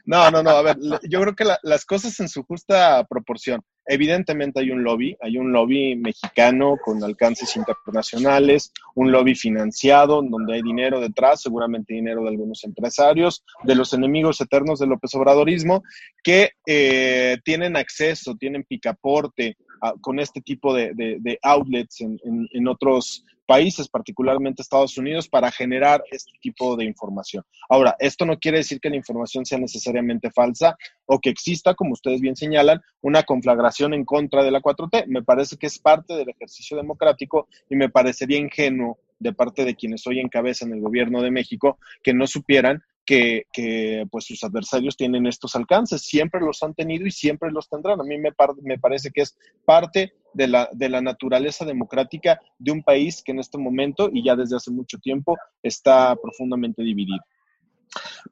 No, 0.05 0.29
no, 0.29 0.43
no, 0.43 0.49
a 0.51 0.61
ver, 0.61 0.77
yo 1.09 1.21
creo 1.21 1.35
que 1.35 1.45
las 1.63 1.85
cosas 1.85 2.19
en 2.19 2.29
su 2.29 2.43
justa 2.43 3.03
proporción. 3.09 3.63
Evidentemente 3.91 4.59
hay 4.59 4.69
un 4.69 4.83
lobby, 4.83 5.17
hay 5.19 5.39
un 5.39 5.51
lobby 5.51 5.95
mexicano 5.95 6.77
con 6.77 7.03
alcances 7.03 7.55
internacionales, 7.55 8.71
un 8.93 9.11
lobby 9.11 9.33
financiado, 9.33 10.21
donde 10.21 10.53
hay 10.53 10.61
dinero 10.61 10.99
detrás, 10.99 11.41
seguramente 11.41 11.95
dinero 11.95 12.21
de 12.21 12.29
algunos 12.29 12.63
empresarios, 12.63 13.43
de 13.63 13.73
los 13.73 13.91
enemigos 13.93 14.39
eternos 14.41 14.77
del 14.77 14.89
López 14.89 15.15
Obradorismo, 15.15 15.81
que 16.23 16.51
eh, 16.67 17.37
tienen 17.43 17.75
acceso, 17.75 18.35
tienen 18.35 18.63
picaporte 18.63 19.57
con 20.01 20.19
este 20.19 20.41
tipo 20.41 20.73
de, 20.75 21.39
outlets 21.41 22.01
en, 22.01 22.19
en 22.23 22.67
otros 22.67 23.25
países, 23.49 23.89
particularmente 23.89 24.61
Estados 24.61 24.95
Unidos, 24.99 25.27
para 25.27 25.51
generar 25.51 26.03
este 26.11 26.33
tipo 26.39 26.75
de 26.75 26.85
información. 26.85 27.43
Ahora, 27.67 27.95
esto 27.97 28.23
no 28.23 28.37
quiere 28.37 28.59
decir 28.59 28.79
que 28.79 28.91
la 28.91 28.95
información 28.95 29.43
sea 29.43 29.57
necesariamente 29.57 30.29
falsa 30.29 30.77
o 31.07 31.17
que 31.17 31.31
exista, 31.31 31.73
como 31.73 31.93
ustedes 31.93 32.21
bien 32.21 32.35
señalan, 32.35 32.79
una 33.01 33.23
conflagración 33.23 33.95
en 33.95 34.05
contra 34.05 34.43
de 34.43 34.51
la 34.51 34.61
4T. 34.61 35.05
Me 35.07 35.23
parece 35.23 35.57
que 35.57 35.65
es 35.65 35.79
parte 35.79 36.13
del 36.13 36.29
ejercicio 36.29 36.77
democrático 36.77 37.47
y 37.67 37.75
me 37.75 37.89
parecería 37.89 38.37
ingenuo 38.37 38.99
de 39.17 39.33
parte 39.33 39.65
de 39.65 39.75
quienes 39.75 40.05
hoy 40.05 40.19
encabezan 40.19 40.71
el 40.71 40.81
gobierno 40.81 41.23
de 41.23 41.31
México 41.31 41.79
que 42.03 42.13
no 42.13 42.27
supieran 42.27 42.83
que, 43.09 44.05
pues 44.11 44.25
sus 44.25 44.43
adversarios 44.43 44.95
tienen 44.95 45.25
estos 45.25 45.55
alcances, 45.55 46.03
siempre 46.03 46.41
los 46.41 46.61
han 46.61 46.75
tenido 46.75 47.07
y 47.07 47.11
siempre 47.11 47.51
los 47.51 47.67
tendrán. 47.67 47.99
A 47.99 48.03
mí 48.03 48.19
me, 48.19 48.29
me 48.61 48.77
parece 48.77 49.09
que 49.09 49.21
es 49.21 49.35
parte 49.65 50.13
de 50.33 50.47
la, 50.47 50.69
de 50.71 50.89
la 50.89 51.01
naturaleza 51.01 51.65
democrática 51.65 52.39
de 52.59 52.71
un 52.71 52.83
país 52.83 53.23
que 53.23 53.31
en 53.31 53.39
este 53.39 53.57
momento 53.57 54.09
y 54.13 54.23
ya 54.23 54.35
desde 54.35 54.57
hace 54.57 54.69
mucho 54.69 54.99
tiempo 54.99 55.35
está 55.63 56.15
profundamente 56.15 56.83
dividido. 56.83 57.23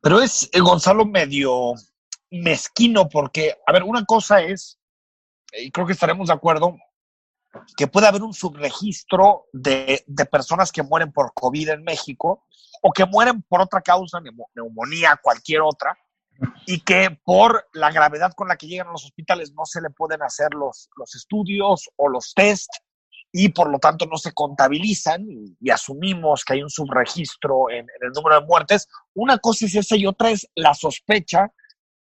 Pero 0.02 0.22
es, 0.22 0.48
eh, 0.54 0.60
Gonzalo, 0.60 1.06
medio 1.06 1.74
mezquino 2.30 3.10
porque, 3.10 3.56
a 3.66 3.72
ver, 3.72 3.82
una 3.82 4.06
cosa 4.06 4.44
es, 4.44 4.80
y 5.54 5.72
creo 5.72 5.88
que 5.88 5.94
estaremos 5.94 6.28
de 6.28 6.36
acuerdo, 6.36 6.78
que 7.76 7.88
puede 7.88 8.08
haber 8.08 8.24
un 8.24 8.34
subregistro 8.34 9.46
de, 9.54 10.04
de, 10.06 10.26
personas 10.26 10.72
que 10.72 10.84
mueren 10.84 11.12
por 11.12 11.34
COVID 11.34 11.70
en 11.70 11.84
México 11.84 12.46
o 12.82 12.92
que 12.92 13.06
mueren 13.06 13.42
por 13.44 13.62
otra 13.62 13.82
causa, 13.82 14.20
neumonía, 14.54 15.20
cualquier 15.22 15.62
otra, 15.62 15.98
y 16.66 16.82
que 16.82 17.18
por 17.24 17.68
la 17.74 17.92
gravedad 17.92 18.34
con 18.34 18.48
la 18.48 18.58
que 18.58 18.68
llegan 18.68 18.88
a 18.88 18.92
los 18.92 19.06
hospitales 19.06 19.54
no 19.54 19.66
se 19.66 19.82
le 19.82 19.90
pueden 19.90 20.22
hacer 20.22 20.54
los, 20.54 20.90
los 20.96 21.16
estudios 21.16 21.90
o 21.96 22.10
los 22.10 22.34
test 22.34 22.70
y 23.32 23.50
por 23.50 23.70
lo 23.70 23.80
tanto 23.80 24.06
no 24.06 24.18
se 24.18 24.34
contabilizan 24.34 25.26
y, 25.30 25.70
asumimos 25.70 26.46
que 26.46 26.54
hay 26.54 26.64
un 26.64 26.70
subregistro 26.70 27.70
en, 27.70 27.86
el 28.02 28.12
número 28.14 28.40
de 28.40 28.48
muertes. 28.48 28.88
Una 29.14 29.38
cosa 29.38 29.66
es 29.66 29.76
esa 29.76 29.96
y 29.96 30.06
otra 30.06 30.32
es 30.32 30.50
la 30.56 30.74
sospecha 30.74 31.52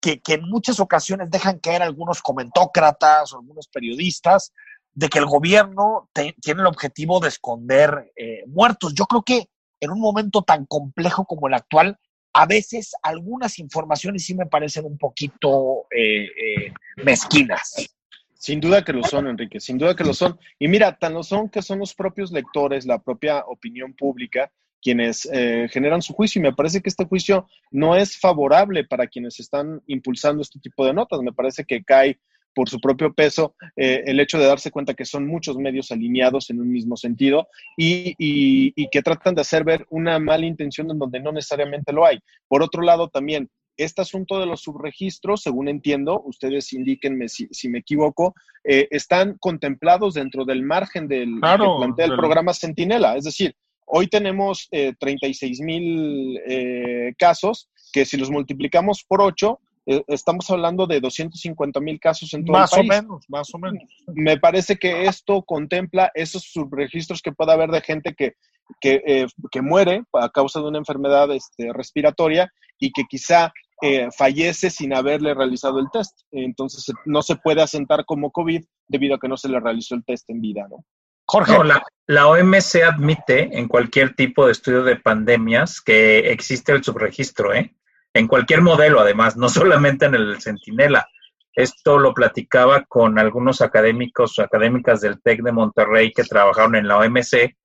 que, 0.02 0.22
que 0.22 0.34
en 0.34 0.50
muchas 0.50 0.80
ocasiones 0.80 1.32
dejan 1.32 1.60
caer 1.60 1.82
algunos 1.82 2.22
comentócratas 2.22 3.34
o 3.34 3.38
algunos 3.38 3.68
periodistas 3.68 4.52
de 4.96 5.10
que 5.10 5.20
el 5.20 5.26
gobierno 5.26 6.10
tiene 6.14 6.62
el 6.62 6.68
objetivo 6.68 7.20
de 7.20 7.28
esconder 7.28 8.12
eh, 8.16 8.44
muertos. 8.48 8.94
Yo 8.96 9.06
creo 9.06 9.24
que 9.24 9.50
en 9.82 9.92
un 9.92 10.00
momento 10.00 10.42
tan 10.42 10.66
complejo 10.66 11.26
como 11.26 11.48
el 11.48 11.54
actual, 11.54 12.00
a 12.34 12.46
veces 12.46 12.94
algunas 13.04 13.60
informaciones 13.60 14.26
sí 14.26 14.34
me 14.34 14.46
parecen 14.46 14.86
un 14.86 14.98
poquito 14.98 15.86
eh, 15.96 16.24
eh, 16.26 16.74
mezquinas. 17.04 17.92
Sin 18.34 18.62
duda 18.62 18.84
que 18.84 18.94
lo 18.94 19.04
son, 19.04 19.28
Enrique, 19.28 19.60
sin 19.60 19.78
duda 19.78 19.96
que 19.96 20.04
lo 20.04 20.14
son. 20.14 20.40
Y 20.60 20.68
mira, 20.68 20.98
tan 20.98 21.14
lo 21.14 21.24
son 21.24 21.50
que 21.50 21.62
son 21.62 21.80
los 21.80 21.94
propios 21.94 22.32
lectores, 22.32 22.86
la 22.86 23.00
propia 23.00 23.44
opinión 23.48 23.94
pública, 23.94 24.52
quienes 24.82 25.28
generan 25.72 26.04
su 26.04 26.14
juicio. 26.14 26.40
Y 26.40 26.44
me 26.44 26.54
parece 26.54 26.80
que 26.82 26.90
este 26.90 27.06
juicio 27.06 27.48
no 27.72 27.96
es 27.96 28.20
favorable 28.20 28.84
para 28.84 29.08
quienes 29.08 29.40
están 29.40 29.82
impulsando 29.88 30.44
este 30.44 30.60
tipo 30.60 30.86
de 30.86 30.94
notas. 30.94 31.22
Me 31.22 31.34
parece 31.34 31.66
que 31.66 31.84
cae 31.84 32.20
por 32.56 32.70
su 32.70 32.80
propio 32.80 33.14
peso 33.14 33.54
eh, 33.76 34.04
el 34.08 34.20
hecho 34.20 34.40
de 34.40 34.48
darse 34.48 34.72
cuenta 34.72 34.96
que 34.96 35.06
son 35.06 35.28
muchos 35.28 35.58
medios 35.58 35.92
alineados 35.92 36.50
en 36.50 36.62
un 36.62 36.72
mismo 36.72 36.98
sentido 36.98 37.48
y, 37.78 38.16
y, 38.18 38.88
que 38.90 39.02
tratan 39.02 39.36
de 39.36 39.42
hacer 39.42 39.64
ver 39.64 39.86
una 39.90 40.18
mala 40.20 40.46
intención 40.46 40.90
en 40.90 40.98
donde 40.98 41.20
no 41.20 41.32
necesariamente 41.32 41.92
lo 41.92 42.06
hay. 42.06 42.20
Por 42.48 42.64
otro 42.64 42.82
lado, 42.82 43.10
también 43.10 43.50
este 43.78 44.02
asunto 44.02 44.40
de 44.40 44.46
los 44.46 44.62
subregistros, 44.62 45.42
según 45.42 45.68
entiendo, 45.68 46.22
ustedes 46.24 46.72
indíquenme 46.74 47.28
si, 47.28 47.48
si 47.52 47.68
me 47.68 47.80
equivoco, 47.80 48.34
eh, 48.64 48.88
están 48.92 49.38
contemplados 49.40 50.14
dentro 50.14 50.46
del 50.46 50.64
margen 50.64 51.08
del 51.08 51.40
Claro, 51.40 51.74
que 51.74 51.86
plantea 51.86 52.06
el 52.06 52.16
programa 52.16 52.54
Centinela. 52.54 53.18
Es 53.18 53.26
decir, 53.26 53.54
hoy 53.86 54.08
tenemos 54.08 54.68
eh, 54.72 54.94
36 54.98 55.62
mil 55.62 56.40
eh, 56.48 57.14
casos, 57.18 57.70
que 57.92 58.06
si 58.06 58.18
los 58.18 58.32
multiplicamos 58.32 59.04
por 59.04 59.22
8, 59.22 59.60
estamos 59.86 60.50
hablando 60.50 60.88
de 60.88 61.00
250 61.00 61.80
mil 61.80 62.00
casos 62.00 62.34
en 62.34 62.44
todo 62.44 62.58
Más 62.58 62.74
el 62.74 62.80
o 62.80 62.88
país. 62.88 63.02
menos, 63.02 63.26
más 63.28 63.54
o 63.54 63.58
menos. 63.60 63.84
Me 64.08 64.40
parece 64.40 64.78
que 64.78 65.06
esto 65.06 65.44
contempla 65.44 66.12
esos 66.14 66.44
subregistros 66.44 67.22
que 67.22 67.32
puede 67.32 67.52
haber 67.52 67.70
de 67.70 67.82
gente 67.82 68.14
que, 68.16 68.34
que, 68.82 69.02
eh, 69.06 69.28
que 69.52 69.62
muere 69.62 70.04
a 70.14 70.30
causa 70.30 70.60
de 70.60 70.68
una 70.68 70.80
enfermedad 70.80 71.32
este, 71.32 71.72
respiratoria 71.74 72.52
y 72.80 72.92
que 72.92 73.04
quizá 73.08 73.54
eh, 73.82 74.08
fallece 74.18 74.70
sin 74.70 74.94
haberle 74.94 75.34
realizado 75.34 75.80
el 75.80 75.88
test. 75.92 76.18
Entonces 76.32 76.90
eh, 76.90 76.94
no 77.06 77.22
se 77.22 77.36
puede 77.36 77.62
asentar 77.62 78.06
como 78.06 78.32
COVID 78.32 78.64
debido 78.88 79.16
a 79.16 79.20
que 79.20 79.28
no 79.28 79.38
se 79.38 79.50
le 79.50 79.60
realizó 79.60 79.96
el 79.96 80.04
test 80.06 80.30
en 80.30 80.42
vida, 80.42 80.66
¿no? 80.70 80.84
Jorge, 81.28 81.54
No, 81.54 81.64
la, 81.64 81.84
la 82.08 82.28
OMS 82.28 82.76
admite 82.76 83.58
en 83.58 83.68
cualquier 83.68 84.16
tipo 84.16 84.46
de 84.46 84.52
estudio 84.52 84.84
de 84.84 84.96
pandemias 84.96 85.82
que 85.82 86.32
existe 86.32 86.72
el 86.72 86.84
subregistro, 86.84 87.54
¿eh? 87.54 87.74
En 88.16 88.28
cualquier 88.28 88.62
modelo, 88.62 89.02
además, 89.02 89.36
no 89.36 89.50
solamente 89.50 90.06
en 90.06 90.16
el 90.16 90.42
Centinela. 90.42 91.08
Esto 91.54 92.00
lo 92.00 92.14
platicaba 92.14 92.84
con 92.86 93.20
algunos 93.20 93.62
académicos 93.62 94.40
o 94.40 94.42
académicas 94.42 95.02
del 95.02 95.22
TEC 95.22 95.42
de 95.42 95.52
Monterrey 95.52 96.12
que 96.12 96.24
trabajaron 96.24 96.76
en 96.76 96.88
la 96.88 96.98
OMC, 96.98 97.56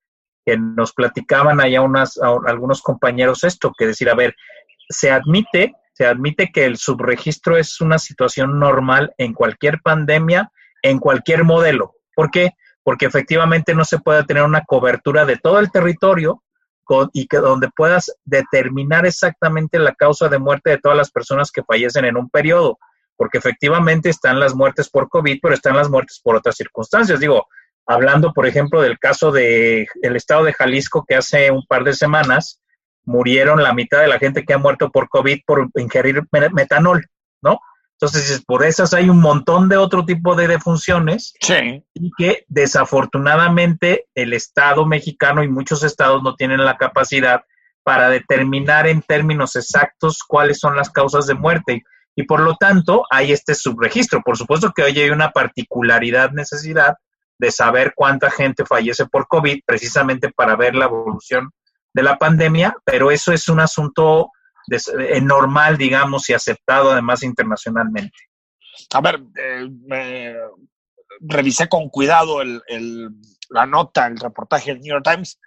que 0.45 0.57
nos 0.59 0.93
platicaban 0.93 1.61
allá 1.61 1.83
unas, 1.83 2.19
a 2.19 2.35
algunos 2.47 2.83
compañeros 2.83 3.45
esto, 3.45 3.73
que 3.77 3.87
decir, 3.87 4.11
a 4.11 4.15
ver, 4.15 4.35
se 4.89 5.11
admite, 5.11 5.75
se 5.93 6.07
admite 6.07 6.51
que 6.53 6.65
el 6.65 6.77
subregistro 6.79 7.57
es 7.57 7.81
una 7.81 7.99
situación 7.99 8.59
normal 8.59 9.13
en 9.19 9.35
cualquier 9.35 9.81
pandemia, 9.81 10.51
en 10.83 10.99
cualquier 10.99 11.45
modelo. 11.45 11.95
¿Por 12.15 12.31
qué? 12.31 12.53
Porque 12.83 13.07
efectivamente 13.07 13.75
no 13.75 13.85
se 13.85 13.99
puede 13.99 14.25
tener 14.25 14.43
una 14.43 14.65
cobertura 14.65 15.27
de 15.27 15.37
todo 15.37 15.61
el 15.61 15.71
territorio 15.71 16.43
con, 16.91 17.09
y 17.13 17.29
que 17.29 17.37
donde 17.37 17.69
puedas 17.69 18.13
determinar 18.25 19.07
exactamente 19.07 19.79
la 19.79 19.95
causa 19.95 20.29
de 20.29 20.41
muerte 20.41 20.71
de 20.71 20.79
todas 20.79 20.99
las 20.99 21.13
personas 21.13 21.53
que 21.53 21.63
fallecen 21.63 22.05
en 22.05 22.17
un 22.17 22.29
periodo, 22.29 22.81
porque 23.17 23.39
efectivamente 23.39 24.09
están 24.11 24.41
las 24.41 24.57
muertes 24.57 24.91
por 24.91 25.09
COVID, 25.09 25.39
pero 25.41 25.55
están 25.55 25.77
las 25.77 25.89
muertes 25.89 26.21
por 26.21 26.35
otras 26.35 26.57
circunstancias. 26.57 27.21
Digo, 27.21 27.47
hablando, 27.87 28.33
por 28.33 28.45
ejemplo, 28.45 28.83
del 28.83 28.99
caso 28.99 29.31
de 29.31 29.87
el 30.03 30.17
estado 30.17 30.43
de 30.43 30.53
Jalisco 30.53 31.05
que 31.07 31.15
hace 31.15 31.53
un 31.53 31.65
par 31.65 31.85
de 31.85 31.93
semanas 31.93 32.61
murieron 33.05 33.63
la 33.63 33.73
mitad 33.73 34.01
de 34.01 34.09
la 34.09 34.19
gente 34.19 34.45
que 34.45 34.55
ha 34.55 34.59
muerto 34.59 34.91
por 34.91 35.09
COVID 35.09 35.43
por 35.47 35.69
ingerir 35.77 36.25
metanol, 36.53 37.07
¿no? 37.41 37.61
Entonces, 38.01 38.43
por 38.47 38.65
esas 38.65 38.95
hay 38.95 39.11
un 39.11 39.21
montón 39.21 39.69
de 39.69 39.77
otro 39.77 40.07
tipo 40.07 40.35
de 40.35 40.49
defunciones 40.49 41.35
sí. 41.39 41.85
y 41.93 42.11
que 42.17 42.47
desafortunadamente 42.49 44.07
el 44.15 44.33
Estado 44.33 44.87
mexicano 44.87 45.43
y 45.43 45.49
muchos 45.49 45.83
estados 45.83 46.23
no 46.23 46.35
tienen 46.35 46.65
la 46.65 46.79
capacidad 46.79 47.43
para 47.83 48.09
determinar 48.09 48.87
en 48.87 49.03
términos 49.03 49.55
exactos 49.55 50.21
cuáles 50.27 50.59
son 50.61 50.77
las 50.77 50.89
causas 50.89 51.27
de 51.27 51.35
muerte. 51.35 51.85
Y 52.17 52.23
por 52.23 52.41
lo 52.41 52.57
tanto, 52.57 53.05
hay 53.11 53.33
este 53.33 53.55
subregistro. 53.55 54.23
Por 54.23 54.39
supuesto 54.39 54.73
que 54.75 54.83
hoy 54.83 54.99
hay 54.99 55.11
una 55.11 55.33
particularidad, 55.33 56.31
necesidad 56.31 56.95
de 57.39 57.51
saber 57.51 57.93
cuánta 57.95 58.31
gente 58.31 58.65
fallece 58.65 59.05
por 59.07 59.27
COVID, 59.29 59.61
precisamente 59.67 60.31
para 60.31 60.57
ver 60.57 60.75
la 60.75 60.87
evolución 60.87 61.51
de 61.93 62.03
la 62.03 62.17
pandemia, 62.17 62.75
pero 62.85 63.11
eso 63.11 63.33
es 63.33 63.49
un 63.49 63.61
asunto 63.61 64.31
normal, 65.23 65.77
digamos, 65.77 66.29
y 66.29 66.35
aceptado 66.35 66.93
además 66.93 67.23
internacionalmente. 67.23 68.17
A 68.93 69.01
ver, 69.01 69.21
eh, 69.37 70.37
revisé 71.21 71.69
con 71.69 71.89
cuidado 71.89 72.43
el, 72.43 72.63
el, 72.67 73.11
la 73.51 73.67
nota, 73.67 74.07
el 74.07 74.19
reportaje 74.19 74.73
del 74.73 74.81
New 74.81 74.95
York 74.95 75.05
Times. 75.05 75.39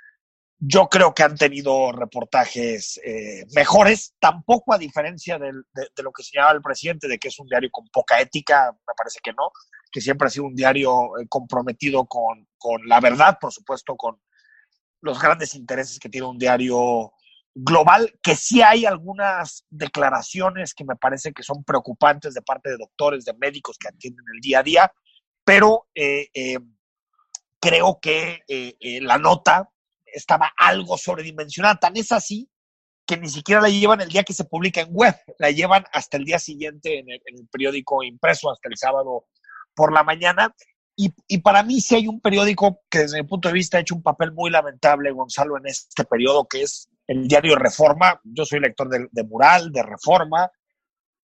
Yo 0.60 0.88
creo 0.88 1.14
que 1.14 1.24
han 1.24 1.36
tenido 1.36 1.92
reportajes 1.92 3.00
eh, 3.04 3.46
mejores, 3.54 4.16
tampoco 4.20 4.74
a 4.74 4.78
diferencia 4.78 5.38
del, 5.38 5.64
de, 5.74 5.88
de, 5.96 6.04
lo 6.04 6.12
que 6.12 6.24
señalaba 6.24 6.54
el 6.54 6.62
presidente, 6.62 7.08
de 7.08 7.18
que 7.18 7.28
es 7.28 7.40
un 7.40 7.48
diario 7.48 7.70
con 7.72 7.88
poca 7.90 8.22
ética, 8.22 8.72
me 8.72 8.94
parece 8.96 9.20
que 9.22 9.34
no, 9.34 9.52
que 9.92 10.00
siempre 10.00 10.28
ha 10.28 10.32
sido 10.32 10.46
un 10.46 10.56
diario 10.56 11.18
eh, 11.18 11.28
comprometido 11.28 12.06
con, 12.06 12.48
con 12.58 12.88
la 12.88 13.02
verdad, 13.02 13.38
por 13.42 13.52
supuesto, 13.52 13.98
con 13.98 14.22
los 15.02 15.22
grandes 15.22 15.54
intereses 15.56 16.00
que 16.00 16.08
tiene 16.08 16.28
un 16.28 16.38
diario 16.38 17.12
global, 17.56 18.14
que 18.24 18.36
sí 18.36 18.62
hay 18.62 18.86
algunas 18.86 19.66
declaraciones 19.70 20.74
que 20.74 20.86
me 20.86 20.96
parece 20.96 21.34
que 21.34 21.44
son 21.44 21.64
preocupantes 21.64 22.34
de 22.34 22.42
parte 22.42 22.70
de 22.70 22.78
doctores, 22.78 23.26
de 23.26 23.34
médicos 23.34 23.78
que 23.78 23.90
atienden 23.90 24.26
el 24.34 24.42
día 24.42 24.60
a 24.60 24.64
día, 24.64 24.94
pero 25.46 25.88
eh, 25.94 26.30
eh, 26.34 26.58
creo 27.60 28.00
que 28.02 28.42
eh, 28.48 29.00
la 29.02 29.18
nota 29.18 29.70
estaba 30.06 30.52
algo 30.58 30.98
sobredimensionada. 30.98 31.76
Tan 31.76 31.98
es 31.98 32.12
así 32.12 32.50
que 33.06 33.18
ni 33.18 33.30
siquiera 33.30 33.62
la 33.62 33.70
llevan 33.70 34.02
el 34.02 34.10
día 34.10 34.24
que 34.24 34.34
se 34.34 34.46
publica 34.46 34.82
en 34.82 34.90
web, 34.92 35.16
la 35.38 35.52
llevan 35.52 35.84
hasta 35.92 36.18
el 36.18 36.26
día 36.26 36.40
siguiente 36.40 37.00
en 37.00 37.10
el, 37.10 37.22
en 37.26 37.40
el 37.40 37.48
periódico 37.48 38.04
impreso, 38.04 38.50
hasta 38.50 38.70
el 38.70 38.78
sábado 38.78 39.26
por 39.76 39.94
la 39.94 40.04
mañana. 40.04 40.56
Y, 40.96 41.12
y, 41.28 41.40
para 41.40 41.64
mí 41.64 41.82
sí 41.82 41.96
hay 41.96 42.08
un 42.08 42.22
periódico 42.22 42.82
que 42.90 43.00
desde 43.00 43.22
mi 43.22 43.28
punto 43.28 43.48
de 43.48 43.56
vista 43.56 43.78
ha 43.78 43.82
hecho 43.82 43.96
un 43.96 44.04
papel 44.04 44.32
muy 44.32 44.52
lamentable, 44.52 45.12
Gonzalo, 45.12 45.58
en 45.58 45.66
este 45.66 46.06
periodo, 46.06 46.46
que 46.46 46.62
es 46.62 46.88
el 47.08 47.28
diario 47.28 47.56
Reforma. 47.56 48.22
Yo 48.24 48.46
soy 48.46 48.60
lector 48.60 48.90
de, 48.90 49.08
de 49.12 49.24
Mural, 49.24 49.72
de 49.72 49.82
Reforma, 49.82 50.52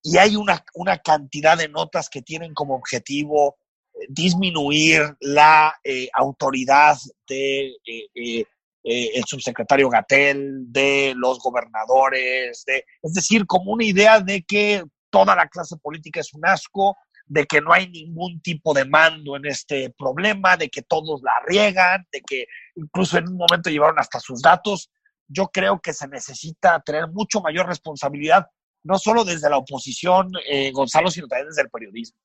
y 0.01 0.17
hay 0.17 0.36
una, 0.36 0.63
una, 0.73 0.97
cantidad 0.97 1.58
de 1.58 1.67
notas 1.67 2.10
que 2.10 2.21
tienen 2.21 2.53
como 2.53 2.75
objetivo 2.75 3.58
eh, 3.93 4.05
disminuir 4.10 5.01
la 5.19 5.75
eh, 5.84 6.10
autoridad 6.13 6.97
de 7.27 7.75
eh, 7.86 8.45
eh, 8.84 9.12
el 9.15 9.25
subsecretario 9.25 9.89
Gatel, 9.89 10.71
de 10.71 11.13
los 11.15 11.39
gobernadores, 11.39 12.63
de, 12.65 12.86
es 13.03 13.13
decir, 13.13 13.45
como 13.45 13.73
una 13.73 13.84
idea 13.84 14.21
de 14.21 14.43
que 14.43 14.84
toda 15.10 15.36
la 15.36 15.47
clase 15.49 15.75
política 15.77 16.21
es 16.21 16.34
un 16.34 16.45
asco, 16.45 16.95
de 17.30 17.46
que 17.46 17.62
no 17.62 17.72
hay 17.72 17.88
ningún 17.88 18.42
tipo 18.42 18.74
de 18.74 18.86
mando 18.86 19.36
en 19.36 19.46
este 19.46 19.92
problema, 19.92 20.58
de 20.58 20.68
que 20.68 20.82
todos 20.82 21.22
la 21.22 21.34
riegan, 21.46 22.06
de 22.12 22.22
que 22.22 22.48
incluso 22.76 23.20
en 23.20 23.30
un 23.30 23.38
momento 23.38 23.70
llevaron 23.70 24.00
hasta 24.00 24.20
sus 24.20 24.42
datos. 24.42 24.89
Yo 25.28 25.48
creo 25.48 25.80
que 25.80 25.94
se 25.94 26.08
necesita 26.08 26.82
tener 26.82 27.08
mucho 27.08 27.39
mayor 27.39 27.68
responsabilidad, 27.68 28.48
no 28.84 28.98
solo 28.98 29.24
desde 29.24 29.48
la 29.48 29.58
oposición, 29.58 30.32
eh, 30.50 30.72
Gonzalo, 30.72 31.12
sino 31.12 31.28
también 31.28 31.50
desde 31.50 31.62
el 31.62 31.70
periodismo. 31.70 32.18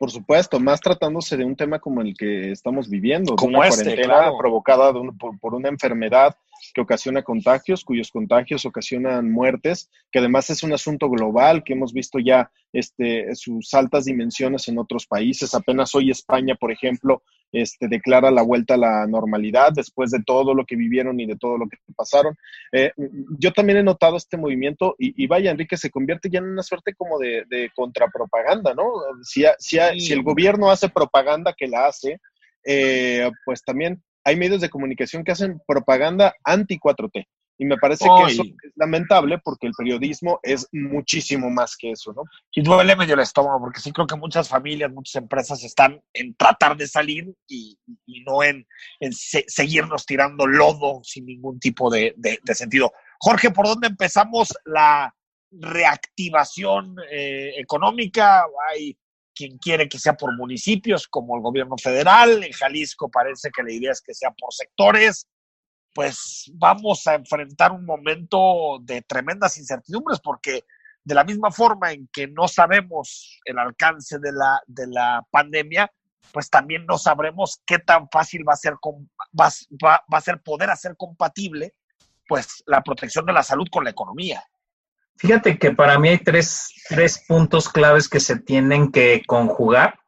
Por 0.00 0.10
supuesto, 0.10 0.58
más 0.58 0.80
tratándose 0.80 1.36
de 1.36 1.44
un 1.44 1.54
tema 1.54 1.78
como 1.78 2.00
el 2.00 2.14
que 2.16 2.50
estamos 2.50 2.88
viviendo, 2.88 3.36
como 3.36 3.58
una 3.58 3.68
este, 3.68 3.84
cuarentena 3.84 4.14
claro. 4.14 4.38
provocada 4.38 4.90
un, 4.90 5.16
por, 5.16 5.38
por, 5.38 5.54
una 5.54 5.68
enfermedad 5.68 6.36
que 6.74 6.80
ocasiona 6.80 7.22
contagios, 7.22 7.84
cuyos 7.84 8.10
contagios 8.10 8.64
ocasionan 8.64 9.30
muertes, 9.30 9.90
que 10.10 10.18
además 10.18 10.50
es 10.50 10.62
un 10.62 10.72
asunto 10.72 11.08
global 11.08 11.64
que 11.64 11.72
hemos 11.72 11.92
visto 11.92 12.18
ya 12.18 12.50
este, 12.72 13.34
sus 13.34 13.72
altas 13.74 14.04
dimensiones 14.04 14.68
en 14.68 14.78
otros 14.78 15.06
países. 15.06 15.54
Apenas 15.54 15.94
hoy 15.94 16.10
España, 16.10 16.54
por 16.54 16.72
ejemplo, 16.72 17.22
este, 17.52 17.88
declara 17.88 18.30
la 18.30 18.42
vuelta 18.42 18.74
a 18.74 18.78
la 18.78 19.06
normalidad 19.06 19.72
después 19.72 20.10
de 20.10 20.22
todo 20.22 20.54
lo 20.54 20.66
que 20.66 20.76
vivieron 20.76 21.18
y 21.18 21.26
de 21.26 21.36
todo 21.36 21.56
lo 21.56 21.66
que 21.68 21.78
pasaron. 21.96 22.36
Eh, 22.72 22.92
yo 23.38 23.52
también 23.52 23.78
he 23.78 23.82
notado 23.82 24.16
este 24.16 24.36
movimiento 24.36 24.94
y, 24.98 25.22
y, 25.22 25.26
vaya, 25.26 25.50
Enrique, 25.50 25.76
se 25.76 25.90
convierte 25.90 26.28
ya 26.28 26.40
en 26.40 26.46
una 26.46 26.62
suerte 26.62 26.94
como 26.94 27.18
de, 27.18 27.44
de 27.48 27.70
contrapropaganda, 27.74 28.74
¿no? 28.74 28.84
Si, 29.22 29.44
si, 29.58 29.78
sí. 29.78 30.00
si, 30.00 30.12
el 30.12 30.22
gobierno 30.22 30.70
hace 30.70 30.88
propaganda 30.90 31.54
que 31.56 31.68
la 31.68 31.86
hace, 31.86 32.20
eh, 32.64 33.30
pues 33.44 33.62
también 33.62 34.02
hay 34.28 34.36
medios 34.36 34.60
de 34.60 34.68
comunicación 34.68 35.24
que 35.24 35.32
hacen 35.32 35.60
propaganda 35.66 36.34
anti-4T. 36.44 37.26
Y 37.60 37.64
me 37.64 37.76
parece 37.76 38.06
Oy. 38.08 38.26
que 38.26 38.32
eso 38.32 38.42
es 38.42 38.72
lamentable 38.76 39.38
porque 39.42 39.66
el 39.66 39.72
periodismo 39.72 40.38
es 40.42 40.68
muchísimo 40.70 41.50
más 41.50 41.76
que 41.76 41.90
eso, 41.90 42.12
¿no? 42.12 42.22
Y 42.52 42.62
duele 42.62 42.94
medio 42.94 43.14
el 43.14 43.20
estómago 43.20 43.58
porque 43.58 43.80
sí 43.80 43.90
creo 43.90 44.06
que 44.06 44.14
muchas 44.16 44.48
familias, 44.48 44.92
muchas 44.92 45.16
empresas 45.22 45.64
están 45.64 46.00
en 46.12 46.34
tratar 46.36 46.76
de 46.76 46.86
salir 46.86 47.34
y, 47.48 47.76
y 48.06 48.20
no 48.20 48.44
en, 48.44 48.64
en 49.00 49.12
se, 49.12 49.44
seguirnos 49.48 50.06
tirando 50.06 50.46
lodo 50.46 51.00
sin 51.02 51.24
ningún 51.24 51.58
tipo 51.58 51.90
de, 51.90 52.14
de, 52.16 52.38
de, 52.44 52.54
sentido. 52.54 52.92
Jorge, 53.18 53.50
¿por 53.50 53.66
dónde 53.66 53.88
empezamos 53.88 54.54
la 54.64 55.12
reactivación 55.50 56.96
eh, 57.10 57.54
económica? 57.56 58.44
Hay 58.70 58.96
quien 59.38 59.58
quiere 59.58 59.88
que 59.88 59.98
sea 59.98 60.14
por 60.14 60.36
municipios, 60.36 61.06
como 61.06 61.36
el 61.36 61.42
gobierno 61.42 61.76
federal. 61.80 62.42
En 62.42 62.52
Jalisco 62.52 63.08
parece 63.08 63.50
que 63.50 63.62
la 63.62 63.72
idea 63.72 63.92
es 63.92 64.02
que 64.02 64.14
sea 64.14 64.30
por 64.32 64.52
sectores 64.52 65.28
pues 65.98 66.50
vamos 66.54 67.06
a 67.08 67.14
enfrentar 67.14 67.72
un 67.72 67.84
momento 67.84 68.78
de 68.82 69.02
tremendas 69.02 69.58
incertidumbres 69.58 70.20
porque 70.20 70.64
de 71.02 71.14
la 71.14 71.24
misma 71.24 71.50
forma 71.50 71.90
en 71.90 72.08
que 72.12 72.28
no 72.28 72.46
sabemos 72.46 73.40
el 73.44 73.58
alcance 73.58 74.20
de 74.20 74.30
la, 74.30 74.62
de 74.68 74.86
la 74.86 75.26
pandemia, 75.30 75.90
pues 76.30 76.50
también 76.50 76.86
no 76.86 76.98
sabremos 76.98 77.62
qué 77.66 77.80
tan 77.80 78.08
fácil 78.10 78.46
va 78.48 78.52
a 78.52 78.56
ser, 78.56 78.74
va, 78.74 79.48
va, 79.82 80.04
va 80.12 80.18
a 80.18 80.20
ser 80.20 80.40
poder 80.40 80.70
hacer 80.70 80.96
compatible 80.96 81.74
pues 82.28 82.62
la 82.66 82.82
protección 82.82 83.26
de 83.26 83.32
la 83.32 83.42
salud 83.42 83.66
con 83.68 83.82
la 83.82 83.90
economía. 83.90 84.44
Fíjate 85.18 85.58
que 85.58 85.72
para 85.72 85.98
mí 85.98 86.08
hay 86.10 86.18
tres, 86.18 86.72
tres 86.88 87.24
puntos 87.26 87.68
claves 87.68 88.08
que 88.08 88.20
se 88.20 88.38
tienen 88.38 88.92
que 88.92 89.22
conjugar 89.26 89.98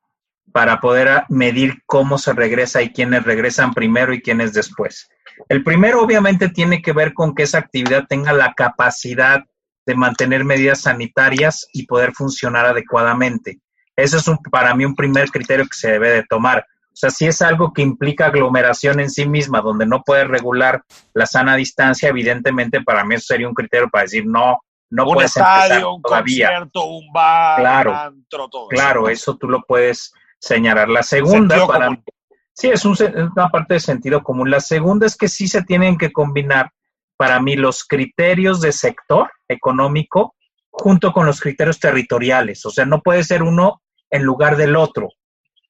para 0.52 0.80
poder 0.80 1.24
medir 1.28 1.82
cómo 1.86 2.16
se 2.16 2.32
regresa 2.32 2.82
y 2.82 2.92
quiénes 2.92 3.24
regresan 3.24 3.74
primero 3.74 4.12
y 4.12 4.22
quiénes 4.22 4.52
después. 4.52 5.08
El 5.48 5.64
primero 5.64 6.02
obviamente 6.02 6.48
tiene 6.48 6.80
que 6.80 6.92
ver 6.92 7.12
con 7.12 7.34
que 7.34 7.42
esa 7.42 7.58
actividad 7.58 8.06
tenga 8.08 8.32
la 8.32 8.54
capacidad 8.54 9.44
de 9.86 9.94
mantener 9.94 10.44
medidas 10.44 10.82
sanitarias 10.82 11.66
y 11.72 11.86
poder 11.86 12.12
funcionar 12.12 12.66
adecuadamente. 12.66 13.58
Ese 13.96 14.18
es 14.18 14.28
un, 14.28 14.38
para 14.38 14.74
mí 14.74 14.84
un 14.84 14.94
primer 14.94 15.30
criterio 15.30 15.64
que 15.64 15.76
se 15.76 15.92
debe 15.92 16.10
de 16.10 16.24
tomar. 16.24 16.64
O 16.92 16.96
sea, 16.96 17.10
si 17.10 17.26
es 17.26 17.42
algo 17.42 17.72
que 17.72 17.82
implica 17.82 18.26
aglomeración 18.26 19.00
en 19.00 19.10
sí 19.10 19.26
misma, 19.26 19.60
donde 19.60 19.86
no 19.86 20.02
puede 20.02 20.24
regular 20.24 20.84
la 21.14 21.26
sana 21.26 21.56
distancia, 21.56 22.08
evidentemente 22.08 22.82
para 22.82 23.04
mí 23.04 23.14
eso 23.14 23.26
sería 23.28 23.48
un 23.48 23.54
criterio 23.54 23.88
para 23.88 24.04
decir 24.04 24.26
no, 24.26 24.60
no 24.90 25.04
un 25.06 25.14
puedes 25.14 25.36
estadio, 25.36 25.94
un 25.94 26.02
todavía. 26.02 26.48
concierto, 26.48 26.84
un 26.84 27.12
bar, 27.12 27.60
Claro, 27.60 27.90
un 27.92 27.96
antro, 27.96 28.48
todo 28.48 28.68
Claro, 28.68 29.08
eso. 29.08 29.32
eso 29.32 29.38
tú 29.38 29.48
lo 29.48 29.62
puedes 29.62 30.12
señalar. 30.38 30.88
La 30.88 31.02
segunda, 31.02 31.66
para 31.66 31.96
sí, 32.52 32.68
es, 32.68 32.84
un, 32.84 32.92
es 32.94 33.00
una 33.36 33.48
parte 33.50 33.74
de 33.74 33.80
sentido 33.80 34.22
común. 34.22 34.50
La 34.50 34.60
segunda 34.60 35.06
es 35.06 35.16
que 35.16 35.28
sí 35.28 35.48
se 35.48 35.62
tienen 35.62 35.96
que 35.96 36.12
combinar 36.12 36.70
para 37.16 37.40
mí 37.40 37.54
los 37.56 37.84
criterios 37.84 38.60
de 38.60 38.72
sector 38.72 39.30
económico 39.48 40.34
junto 40.70 41.12
con 41.12 41.26
los 41.26 41.40
criterios 41.40 41.78
territoriales. 41.78 42.64
O 42.66 42.70
sea, 42.70 42.86
no 42.86 43.00
puede 43.02 43.24
ser 43.24 43.42
uno 43.42 43.82
en 44.10 44.22
lugar 44.24 44.56
del 44.56 44.74
otro, 44.76 45.08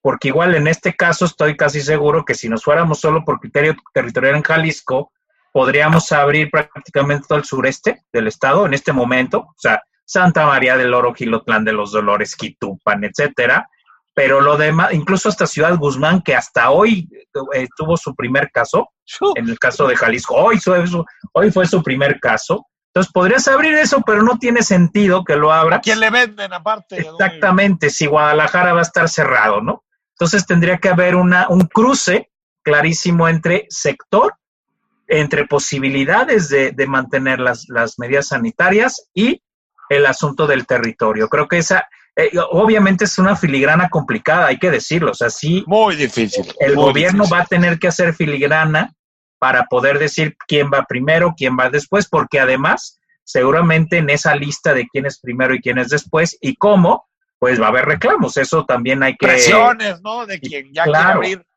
porque 0.01 0.29
igual 0.29 0.55
en 0.55 0.67
este 0.67 0.95
caso 0.95 1.25
estoy 1.25 1.57
casi 1.57 1.81
seguro 1.81 2.23
que 2.25 2.33
si 2.35 2.49
nos 2.49 2.63
fuéramos 2.63 2.99
solo 2.99 3.23
por 3.25 3.39
criterio 3.39 3.75
territorial 3.93 4.35
en 4.35 4.43
Jalisco, 4.43 5.11
podríamos 5.51 6.11
abrir 6.11 6.49
prácticamente 6.49 7.25
todo 7.27 7.37
el 7.37 7.45
sureste 7.45 8.03
del 8.11 8.27
estado 8.27 8.65
en 8.65 8.73
este 8.73 8.93
momento, 8.93 9.39
o 9.39 9.55
sea, 9.57 9.81
Santa 10.05 10.45
María 10.45 10.75
del 10.75 10.93
Oro, 10.93 11.13
Gilotlán 11.13 11.63
de 11.63 11.73
los 11.73 11.91
Dolores, 11.91 12.35
Quitupan, 12.35 13.03
etcétera, 13.03 13.67
pero 14.13 14.41
lo 14.41 14.57
demás, 14.57 14.93
incluso 14.93 15.29
hasta 15.29 15.47
Ciudad 15.47 15.77
Guzmán, 15.77 16.21
que 16.21 16.35
hasta 16.35 16.69
hoy 16.69 17.09
eh, 17.53 17.67
tuvo 17.77 17.95
su 17.95 18.13
primer 18.13 18.51
caso, 18.51 18.89
en 19.35 19.47
el 19.47 19.57
caso 19.57 19.87
de 19.87 19.95
Jalisco, 19.95 20.35
hoy 20.35 20.59
fue, 20.59 20.85
su, 20.85 21.05
hoy 21.33 21.51
fue 21.51 21.65
su 21.65 21.81
primer 21.81 22.19
caso. 22.19 22.67
Entonces 22.93 23.13
podrías 23.13 23.47
abrir 23.47 23.73
eso, 23.75 24.01
pero 24.05 24.21
no 24.21 24.37
tiene 24.37 24.63
sentido 24.63 25.23
que 25.23 25.37
lo 25.37 25.53
abra. 25.53 25.77
¿A 25.77 25.81
quién 25.81 26.01
le 26.01 26.09
venden 26.09 26.51
aparte? 26.51 26.97
Exactamente, 26.97 27.89
si 27.89 28.05
Guadalajara 28.05 28.73
va 28.73 28.79
a 28.79 28.83
estar 28.83 29.07
cerrado, 29.07 29.61
¿no? 29.61 29.85
Entonces 30.15 30.45
tendría 30.45 30.77
que 30.77 30.89
haber 30.89 31.15
una, 31.15 31.47
un 31.47 31.61
cruce 31.61 32.29
clarísimo 32.63 33.29
entre 33.29 33.65
sector, 33.69 34.35
entre 35.11 35.45
posibilidades 35.45 36.47
de, 36.49 36.71
de 36.71 36.87
mantener 36.87 37.39
las, 37.39 37.65
las 37.67 37.99
medidas 37.99 38.29
sanitarias 38.29 39.09
y 39.13 39.41
el 39.89 40.05
asunto 40.05 40.47
del 40.47 40.65
territorio. 40.65 41.27
Creo 41.27 41.47
que 41.49 41.57
esa, 41.57 41.87
eh, 42.15 42.31
obviamente 42.51 43.03
es 43.03 43.17
una 43.19 43.35
filigrana 43.35 43.89
complicada, 43.89 44.47
hay 44.47 44.57
que 44.57 44.71
decirlo. 44.71 45.11
O 45.11 45.13
sea, 45.13 45.29
sí, 45.29 45.63
Muy 45.67 45.97
difícil. 45.97 46.45
el 46.59 46.75
muy 46.75 46.85
gobierno 46.85 47.23
difícil. 47.25 47.33
va 47.37 47.43
a 47.43 47.45
tener 47.45 47.77
que 47.77 47.89
hacer 47.89 48.13
filigrana 48.13 48.93
para 49.37 49.65
poder 49.65 49.99
decir 49.99 50.37
quién 50.47 50.69
va 50.73 50.85
primero, 50.87 51.33
quién 51.35 51.57
va 51.59 51.69
después, 51.69 52.07
porque 52.07 52.39
además, 52.39 52.99
seguramente 53.25 53.97
en 53.97 54.09
esa 54.09 54.33
lista 54.35 54.73
de 54.73 54.87
quién 54.87 55.05
es 55.07 55.19
primero 55.19 55.53
y 55.53 55.59
quién 55.61 55.77
es 55.77 55.89
después 55.89 56.37
y 56.39 56.55
cómo, 56.55 57.07
pues 57.37 57.59
va 57.59 57.65
a 57.65 57.69
haber 57.69 57.85
reclamos. 57.85 58.37
Eso 58.37 58.65
también 58.65 59.03
hay 59.03 59.17
que. 59.17 59.27
Presiones, 59.27 59.99
¿no? 60.01 60.25
De 60.25 60.39
quien 60.39 60.71
ya 60.73 60.83
Claro. 60.85 61.19
quiere 61.19 61.33
abrir. 61.35 61.47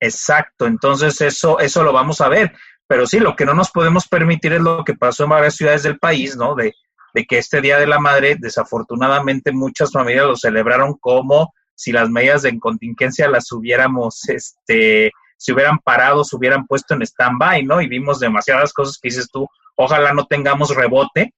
Exacto, 0.00 0.66
entonces 0.66 1.18
eso, 1.20 1.58
eso 1.60 1.82
lo 1.82 1.92
vamos 1.92 2.20
a 2.20 2.28
ver. 2.28 2.52
Pero 2.94 3.08
sí, 3.08 3.18
lo 3.18 3.34
que 3.34 3.44
no 3.44 3.54
nos 3.54 3.72
podemos 3.72 4.06
permitir 4.06 4.52
es 4.52 4.60
lo 4.60 4.84
que 4.84 4.94
pasó 4.94 5.24
en 5.24 5.30
varias 5.30 5.56
ciudades 5.56 5.82
del 5.82 5.98
país, 5.98 6.36
¿no? 6.36 6.54
De, 6.54 6.76
de 7.12 7.24
que 7.24 7.38
este 7.38 7.60
Día 7.60 7.76
de 7.76 7.88
la 7.88 7.98
Madre, 7.98 8.36
desafortunadamente, 8.38 9.50
muchas 9.50 9.90
familias 9.90 10.26
lo 10.26 10.36
celebraron 10.36 10.94
como 11.00 11.52
si 11.74 11.90
las 11.90 12.08
medidas 12.08 12.42
de 12.42 12.56
contingencia 12.60 13.26
las 13.26 13.50
hubiéramos, 13.50 14.28
este, 14.28 15.10
se 15.36 15.52
hubieran 15.52 15.80
parado, 15.80 16.22
se 16.22 16.36
hubieran 16.36 16.68
puesto 16.68 16.94
en 16.94 17.02
stand-by, 17.02 17.64
¿no? 17.64 17.80
Y 17.80 17.88
vimos 17.88 18.20
demasiadas 18.20 18.72
cosas 18.72 18.96
que 19.02 19.08
dices 19.08 19.28
tú, 19.28 19.48
ojalá 19.74 20.14
no 20.14 20.26
tengamos 20.26 20.72
rebote 20.72 21.34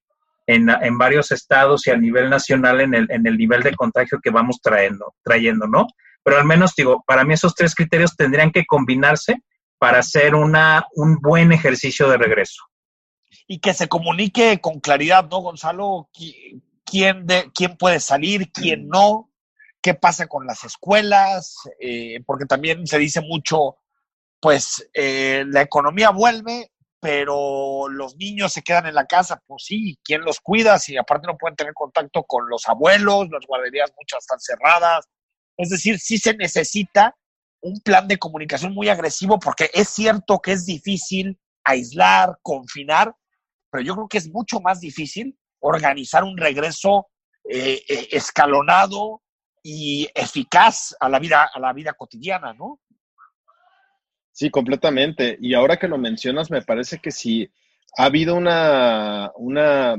en, 0.46 0.68
en 0.68 0.98
varios 0.98 1.32
estados 1.32 1.86
y 1.86 1.90
a 1.90 1.96
nivel 1.96 2.28
nacional 2.28 2.82
en 2.82 2.92
el, 2.92 3.06
en 3.10 3.26
el 3.26 3.38
nivel 3.38 3.62
de 3.62 3.74
contagio 3.74 4.20
que 4.22 4.28
vamos 4.28 4.60
trayendo, 4.62 5.14
trayendo, 5.24 5.66
¿no? 5.66 5.86
Pero 6.22 6.36
al 6.36 6.44
menos, 6.44 6.74
digo, 6.76 7.02
para 7.06 7.24
mí 7.24 7.32
esos 7.32 7.54
tres 7.54 7.74
criterios 7.74 8.14
tendrían 8.14 8.50
que 8.50 8.66
combinarse 8.66 9.36
para 9.78 9.98
hacer 9.98 10.34
una, 10.34 10.86
un 10.94 11.16
buen 11.16 11.52
ejercicio 11.52 12.08
de 12.08 12.16
regreso. 12.18 12.62
Y 13.46 13.60
que 13.60 13.74
se 13.74 13.88
comunique 13.88 14.60
con 14.60 14.80
claridad, 14.80 15.28
¿no, 15.28 15.40
Gonzalo? 15.40 16.08
Qui- 16.12 16.62
¿Quién, 16.84 17.26
de, 17.26 17.50
quién 17.54 17.76
puede 17.76 18.00
salir, 18.00 18.50
quién 18.52 18.88
no? 18.88 19.30
¿Qué 19.82 19.94
pasa 19.94 20.26
con 20.26 20.46
las 20.46 20.64
escuelas? 20.64 21.56
Eh, 21.80 22.20
porque 22.24 22.46
también 22.46 22.86
se 22.86 22.98
dice 22.98 23.20
mucho, 23.20 23.76
pues 24.40 24.88
eh, 24.94 25.44
la 25.48 25.62
economía 25.62 26.10
vuelve, 26.10 26.70
pero 27.00 27.88
los 27.88 28.16
niños 28.16 28.52
se 28.52 28.62
quedan 28.62 28.86
en 28.86 28.94
la 28.94 29.06
casa, 29.06 29.42
pues 29.46 29.64
sí, 29.64 29.98
¿quién 30.02 30.22
los 30.22 30.40
cuida? 30.40 30.78
Si 30.78 30.96
aparte 30.96 31.26
no 31.26 31.36
pueden 31.36 31.56
tener 31.56 31.74
contacto 31.74 32.22
con 32.24 32.48
los 32.48 32.68
abuelos, 32.68 33.28
las 33.30 33.46
guarderías 33.46 33.92
muchas 33.96 34.20
están 34.20 34.40
cerradas. 34.40 35.08
Es 35.56 35.70
decir, 35.70 35.98
sí 35.98 36.18
se 36.18 36.34
necesita 36.34 37.16
un 37.60 37.80
plan 37.80 38.06
de 38.06 38.18
comunicación 38.18 38.74
muy 38.74 38.88
agresivo 38.88 39.38
porque 39.38 39.70
es 39.72 39.88
cierto 39.88 40.38
que 40.40 40.52
es 40.52 40.66
difícil 40.66 41.38
aislar, 41.64 42.38
confinar, 42.42 43.14
pero 43.70 43.82
yo 43.82 43.94
creo 43.94 44.08
que 44.08 44.18
es 44.18 44.28
mucho 44.28 44.60
más 44.60 44.80
difícil 44.80 45.36
organizar 45.60 46.24
un 46.24 46.36
regreso 46.36 47.08
eh, 47.44 47.82
eh, 47.88 48.08
escalonado 48.12 49.22
y 49.62 50.08
eficaz 50.14 50.94
a 51.00 51.08
la 51.08 51.18
vida 51.18 51.50
a 51.52 51.58
la 51.58 51.72
vida 51.72 51.92
cotidiana, 51.92 52.54
¿no? 52.54 52.80
Sí, 54.32 54.50
completamente. 54.50 55.38
Y 55.40 55.54
ahora 55.54 55.78
que 55.78 55.88
lo 55.88 55.98
mencionas, 55.98 56.50
me 56.50 56.62
parece 56.62 56.98
que 56.98 57.10
sí 57.10 57.50
ha 57.96 58.04
habido 58.04 58.34
una, 58.34 59.32
una 59.36 59.96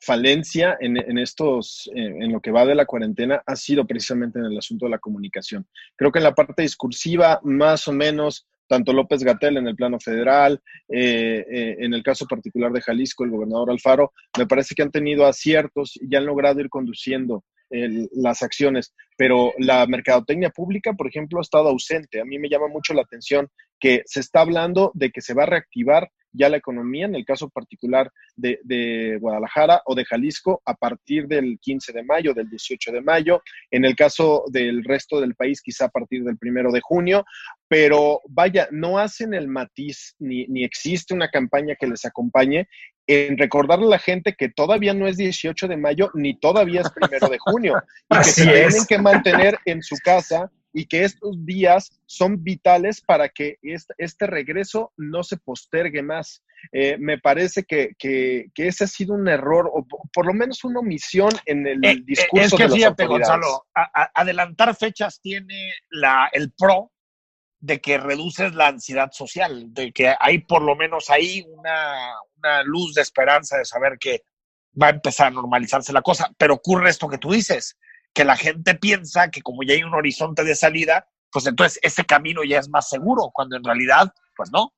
falencia 0.00 0.76
en, 0.80 1.18
estos, 1.18 1.90
en, 1.94 2.32
lo 2.32 2.40
que 2.40 2.50
va 2.50 2.64
de 2.64 2.74
la 2.74 2.86
cuarentena, 2.86 3.42
ha 3.46 3.54
sido 3.54 3.86
precisamente 3.86 4.38
en 4.38 4.46
el 4.46 4.56
asunto 4.56 4.86
de 4.86 4.92
la 4.92 4.98
comunicación. 4.98 5.66
Creo 5.94 6.10
que 6.10 6.18
en 6.18 6.24
la 6.24 6.34
parte 6.34 6.62
discursiva, 6.62 7.40
más 7.44 7.86
o 7.86 7.92
menos, 7.92 8.46
tanto 8.66 8.92
López 8.92 9.22
Gatel 9.22 9.58
en 9.58 9.66
el 9.66 9.76
plano 9.76 10.00
federal, 10.00 10.60
eh, 10.88 11.44
eh, 11.50 11.76
en 11.80 11.92
el 11.92 12.02
caso 12.02 12.26
particular 12.26 12.72
de 12.72 12.80
Jalisco, 12.80 13.24
el 13.24 13.30
gobernador 13.30 13.70
Alfaro, 13.70 14.12
me 14.38 14.46
parece 14.46 14.74
que 14.74 14.82
han 14.82 14.90
tenido 14.90 15.26
aciertos 15.26 15.98
y 16.00 16.14
han 16.16 16.24
logrado 16.24 16.60
ir 16.60 16.68
conduciendo 16.68 17.44
las 17.70 18.42
acciones, 18.42 18.92
pero 19.16 19.52
la 19.56 19.86
mercadotecnia 19.86 20.50
pública, 20.50 20.92
por 20.94 21.06
ejemplo, 21.06 21.38
ha 21.38 21.42
estado 21.42 21.68
ausente. 21.68 22.20
A 22.20 22.24
mí 22.24 22.36
me 22.36 22.48
llama 22.48 22.66
mucho 22.66 22.94
la 22.94 23.02
atención 23.02 23.48
que 23.78 24.02
se 24.06 24.18
está 24.18 24.40
hablando 24.40 24.90
de 24.94 25.10
que 25.10 25.20
se 25.20 25.34
va 25.34 25.44
a 25.44 25.46
reactivar 25.46 26.10
ya 26.32 26.48
la 26.48 26.56
economía, 26.56 27.06
en 27.06 27.14
el 27.14 27.24
caso 27.24 27.48
particular 27.48 28.10
de, 28.36 28.60
de, 28.64 29.18
Guadalajara 29.20 29.82
o 29.86 29.94
de 29.94 30.04
Jalisco, 30.04 30.62
a 30.64 30.74
partir 30.74 31.26
del 31.26 31.58
15 31.60 31.92
de 31.92 32.02
mayo, 32.02 32.34
del 32.34 32.48
18 32.48 32.92
de 32.92 33.00
mayo, 33.00 33.42
en 33.70 33.84
el 33.84 33.96
caso 33.96 34.44
del 34.48 34.84
resto 34.84 35.20
del 35.20 35.34
país, 35.34 35.60
quizá 35.62 35.86
a 35.86 35.90
partir 35.90 36.24
del 36.24 36.38
primero 36.38 36.72
de 36.72 36.80
junio, 36.80 37.24
pero 37.68 38.20
vaya, 38.28 38.68
no 38.70 38.98
hacen 38.98 39.34
el 39.34 39.48
matiz 39.48 40.14
ni, 40.18 40.46
ni 40.46 40.64
existe 40.64 41.14
una 41.14 41.30
campaña 41.30 41.76
que 41.78 41.86
les 41.86 42.04
acompañe 42.04 42.68
en 43.06 43.38
recordarle 43.38 43.86
a 43.86 43.90
la 43.90 43.98
gente 43.98 44.34
que 44.38 44.48
todavía 44.48 44.94
no 44.94 45.08
es 45.08 45.16
18 45.16 45.66
de 45.66 45.76
mayo 45.76 46.10
ni 46.14 46.38
todavía 46.38 46.82
es 46.82 46.90
primero 46.90 47.28
de 47.28 47.38
junio 47.38 47.82
y 48.08 48.16
que 48.18 48.24
se 48.24 48.44
tienen 48.44 48.86
que 48.88 48.98
mantener 48.98 49.58
en 49.64 49.82
su 49.82 49.96
casa 50.04 50.50
y 50.72 50.86
que 50.86 51.04
estos 51.04 51.44
días 51.44 52.00
son 52.06 52.42
vitales 52.44 53.00
para 53.00 53.28
que 53.28 53.56
este, 53.62 54.26
regreso 54.26 54.92
no 54.96 55.22
se 55.22 55.36
postergue 55.36 56.02
más. 56.02 56.42
Eh, 56.72 56.96
me 56.98 57.18
parece 57.18 57.64
que, 57.64 57.90
que, 57.98 58.46
que, 58.54 58.68
ese 58.68 58.84
ha 58.84 58.86
sido 58.86 59.14
un 59.14 59.26
error 59.28 59.70
o 59.72 59.86
por 60.12 60.26
lo 60.26 60.34
menos 60.34 60.62
una 60.64 60.80
omisión 60.80 61.30
en 61.46 61.66
el 61.66 61.84
Eh, 61.84 62.02
discurso 62.04 62.42
eh, 62.42 62.46
es 62.46 62.54
que 62.54 62.68
de 62.68 62.74
fíjate. 62.74 63.06
Gonzalo, 63.06 63.66
a- 63.74 63.90
a- 64.02 64.10
adelantar 64.14 64.76
fechas 64.76 65.20
tiene 65.20 65.72
la, 65.88 66.28
el 66.32 66.52
pro 66.52 66.92
de 67.60 67.80
que 67.80 67.98
reduces 67.98 68.54
la 68.54 68.68
ansiedad 68.68 69.10
social, 69.12 69.72
de 69.74 69.92
que 69.92 70.14
hay 70.18 70.38
por 70.38 70.62
lo 70.62 70.76
menos 70.76 71.10
ahí 71.10 71.44
una, 71.48 72.14
una 72.36 72.62
luz 72.62 72.94
de 72.94 73.02
esperanza 73.02 73.58
de 73.58 73.64
saber 73.64 73.98
que 73.98 74.22
va 74.80 74.86
a 74.86 74.90
empezar 74.90 75.26
a 75.26 75.30
normalizarse 75.30 75.92
la 75.92 76.00
cosa. 76.02 76.30
Pero 76.38 76.54
ocurre 76.54 76.88
esto 76.90 77.08
que 77.08 77.18
tú 77.18 77.32
dices, 77.32 77.76
que 78.12 78.24
la 78.24 78.36
gente 78.36 78.74
piensa 78.74 79.30
que 79.30 79.42
como 79.42 79.62
ya 79.62 79.74
hay 79.74 79.82
un 79.82 79.94
horizonte 79.94 80.44
de 80.44 80.54
salida, 80.54 81.06
pues 81.30 81.46
entonces 81.46 81.78
ese 81.82 82.04
camino 82.04 82.42
ya 82.44 82.58
es 82.58 82.68
más 82.68 82.88
seguro, 82.88 83.30
cuando 83.32 83.56
en 83.56 83.64
realidad, 83.64 84.12
pues 84.36 84.50
no. 84.52 84.72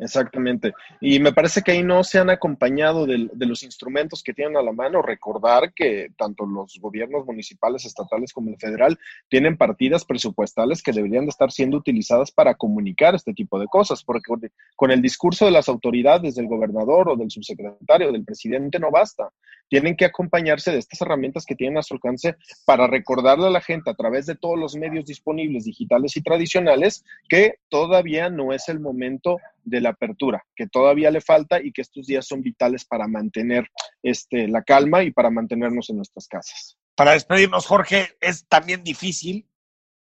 Exactamente. 0.00 0.72
Y 0.98 1.20
me 1.20 1.34
parece 1.34 1.60
que 1.60 1.72
ahí 1.72 1.82
no 1.82 2.02
se 2.04 2.18
han 2.18 2.30
acompañado 2.30 3.04
de, 3.04 3.28
de, 3.30 3.46
los 3.46 3.62
instrumentos 3.62 4.22
que 4.22 4.32
tienen 4.32 4.56
a 4.56 4.62
la 4.62 4.72
mano. 4.72 5.02
Recordar 5.02 5.74
que 5.74 6.08
tanto 6.16 6.46
los 6.46 6.78
gobiernos 6.80 7.26
municipales, 7.26 7.84
estatales 7.84 8.32
como 8.32 8.48
el 8.48 8.56
federal 8.56 8.98
tienen 9.28 9.58
partidas 9.58 10.06
presupuestales 10.06 10.82
que 10.82 10.92
deberían 10.92 11.26
de 11.26 11.30
estar 11.30 11.52
siendo 11.52 11.76
utilizadas 11.76 12.32
para 12.32 12.54
comunicar 12.54 13.14
este 13.14 13.34
tipo 13.34 13.58
de 13.58 13.66
cosas, 13.66 14.02
porque 14.02 14.32
con 14.74 14.90
el 14.90 15.02
discurso 15.02 15.44
de 15.44 15.50
las 15.50 15.68
autoridades, 15.68 16.34
del 16.34 16.48
gobernador 16.48 17.10
o 17.10 17.16
del 17.16 17.30
subsecretario, 17.30 18.10
del 18.10 18.24
presidente, 18.24 18.78
no 18.78 18.90
basta. 18.90 19.28
Tienen 19.70 19.96
que 19.96 20.04
acompañarse 20.04 20.72
de 20.72 20.78
estas 20.78 21.00
herramientas 21.00 21.46
que 21.46 21.54
tienen 21.54 21.78
a 21.78 21.82
su 21.82 21.94
alcance 21.94 22.36
para 22.66 22.88
recordarle 22.88 23.46
a 23.46 23.50
la 23.50 23.60
gente 23.60 23.88
a 23.88 23.94
través 23.94 24.26
de 24.26 24.34
todos 24.34 24.58
los 24.58 24.74
medios 24.74 25.06
disponibles, 25.06 25.64
digitales 25.64 26.16
y 26.16 26.22
tradicionales, 26.22 27.04
que 27.28 27.54
todavía 27.68 28.28
no 28.30 28.52
es 28.52 28.68
el 28.68 28.80
momento 28.80 29.38
de 29.62 29.80
la 29.80 29.90
apertura, 29.90 30.44
que 30.56 30.66
todavía 30.66 31.12
le 31.12 31.20
falta 31.20 31.62
y 31.62 31.70
que 31.70 31.82
estos 31.82 32.08
días 32.08 32.26
son 32.26 32.42
vitales 32.42 32.84
para 32.84 33.06
mantener 33.06 33.68
este, 34.02 34.48
la 34.48 34.64
calma 34.64 35.04
y 35.04 35.12
para 35.12 35.30
mantenernos 35.30 35.88
en 35.88 35.96
nuestras 35.96 36.26
casas. 36.26 36.76
Para 36.96 37.12
despedirnos, 37.12 37.64
Jorge, 37.64 38.08
es 38.20 38.46
también 38.48 38.82
difícil 38.82 39.46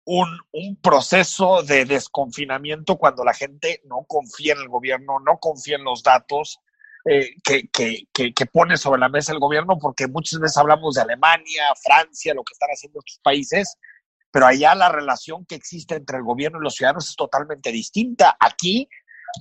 un, 0.04 0.28
un, 0.52 0.76
proceso 0.76 1.64
de 1.64 1.86
desconfinamiento 1.86 2.98
cuando 2.98 3.24
la 3.24 3.34
gente 3.34 3.82
no 3.86 4.04
confía 4.06 4.56
en 4.56 4.60
el 4.60 4.68
gobierno, 4.68 5.20
no 5.22 5.38
confía 5.38 5.78
en 5.78 5.86
los 5.86 6.04
datos 6.04 6.60
eh, 7.06 7.36
que, 7.44 7.68
que, 7.68 8.08
que, 8.14 8.34
que, 8.34 8.46
pone 8.46 8.78
sobre 8.78 9.00
la 9.00 9.10
mesa 9.10 9.34
el 9.34 9.40
gobierno, 9.40 9.78
porque 9.78 10.08
muchas 10.08 10.40
veces 10.40 10.58
hablamos 10.58 10.96
de 10.96 11.02
Alemania, 11.02 11.64
Francia, 11.84 12.34
lo 12.34 12.44
que 12.44 12.54
están 12.54 12.70
haciendo 12.70 13.00
estos 13.00 13.20
países, 13.22 13.78
pero 14.32 14.46
allá 14.46 14.74
la 14.74 14.90
relación 14.90 15.46
que 15.46 15.56
existe 15.56 15.96
entre 15.96 16.18
el 16.18 16.24
gobierno 16.24 16.60
y 16.60 16.64
los 16.64 16.76
ciudadanos 16.76 17.10
es 17.10 17.16
totalmente 17.16 17.72
distinta. 17.72 18.36
Aquí 18.40 18.88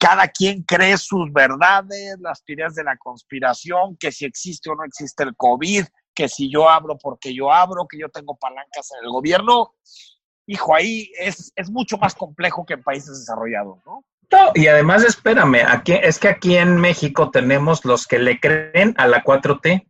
cada 0.01 0.29
quien 0.29 0.63
cree 0.63 0.97
sus 0.97 1.33
verdades, 1.33 2.17
las 2.21 2.43
teorías 2.45 2.75
de 2.75 2.85
la 2.85 2.97
conspiración, 2.97 3.97
que 3.97 4.13
si 4.13 4.25
existe 4.25 4.71
o 4.71 4.75
no 4.75 4.85
existe 4.85 5.23
el 5.23 5.37
COVID, 5.37 5.85
que 6.15 6.29
si 6.29 6.51
yo 6.51 6.69
abro 6.69 6.99
porque 6.99 7.35
yo 7.35 7.53
abro, 7.53 7.87
que 7.89 7.99
yo 7.99 8.09
tengo 8.09 8.37
palancas 8.37 8.91
en 8.99 9.05
el 9.05 9.11
gobierno. 9.11 9.75
Hijo, 10.47 10.75
ahí 10.75 11.11
es, 11.19 11.53
es 11.55 11.71
mucho 11.71 11.97
más 11.99 12.15
complejo 12.15 12.65
que 12.67 12.75
en 12.75 12.83
países 12.83 13.19
desarrollados, 13.19 13.79
¿no? 13.87 14.05
No, 14.33 14.51
y 14.55 14.67
además, 14.67 15.05
espérame, 15.05 15.63
aquí, 15.67 15.93
es 15.93 16.19
que 16.19 16.29
aquí 16.29 16.57
en 16.57 16.79
México 16.79 17.31
tenemos 17.31 17.85
los 17.85 18.07
que 18.07 18.19
le 18.19 18.41
creen 18.41 18.95
a 18.97 19.07
la 19.07 19.23
4T, 19.23 19.87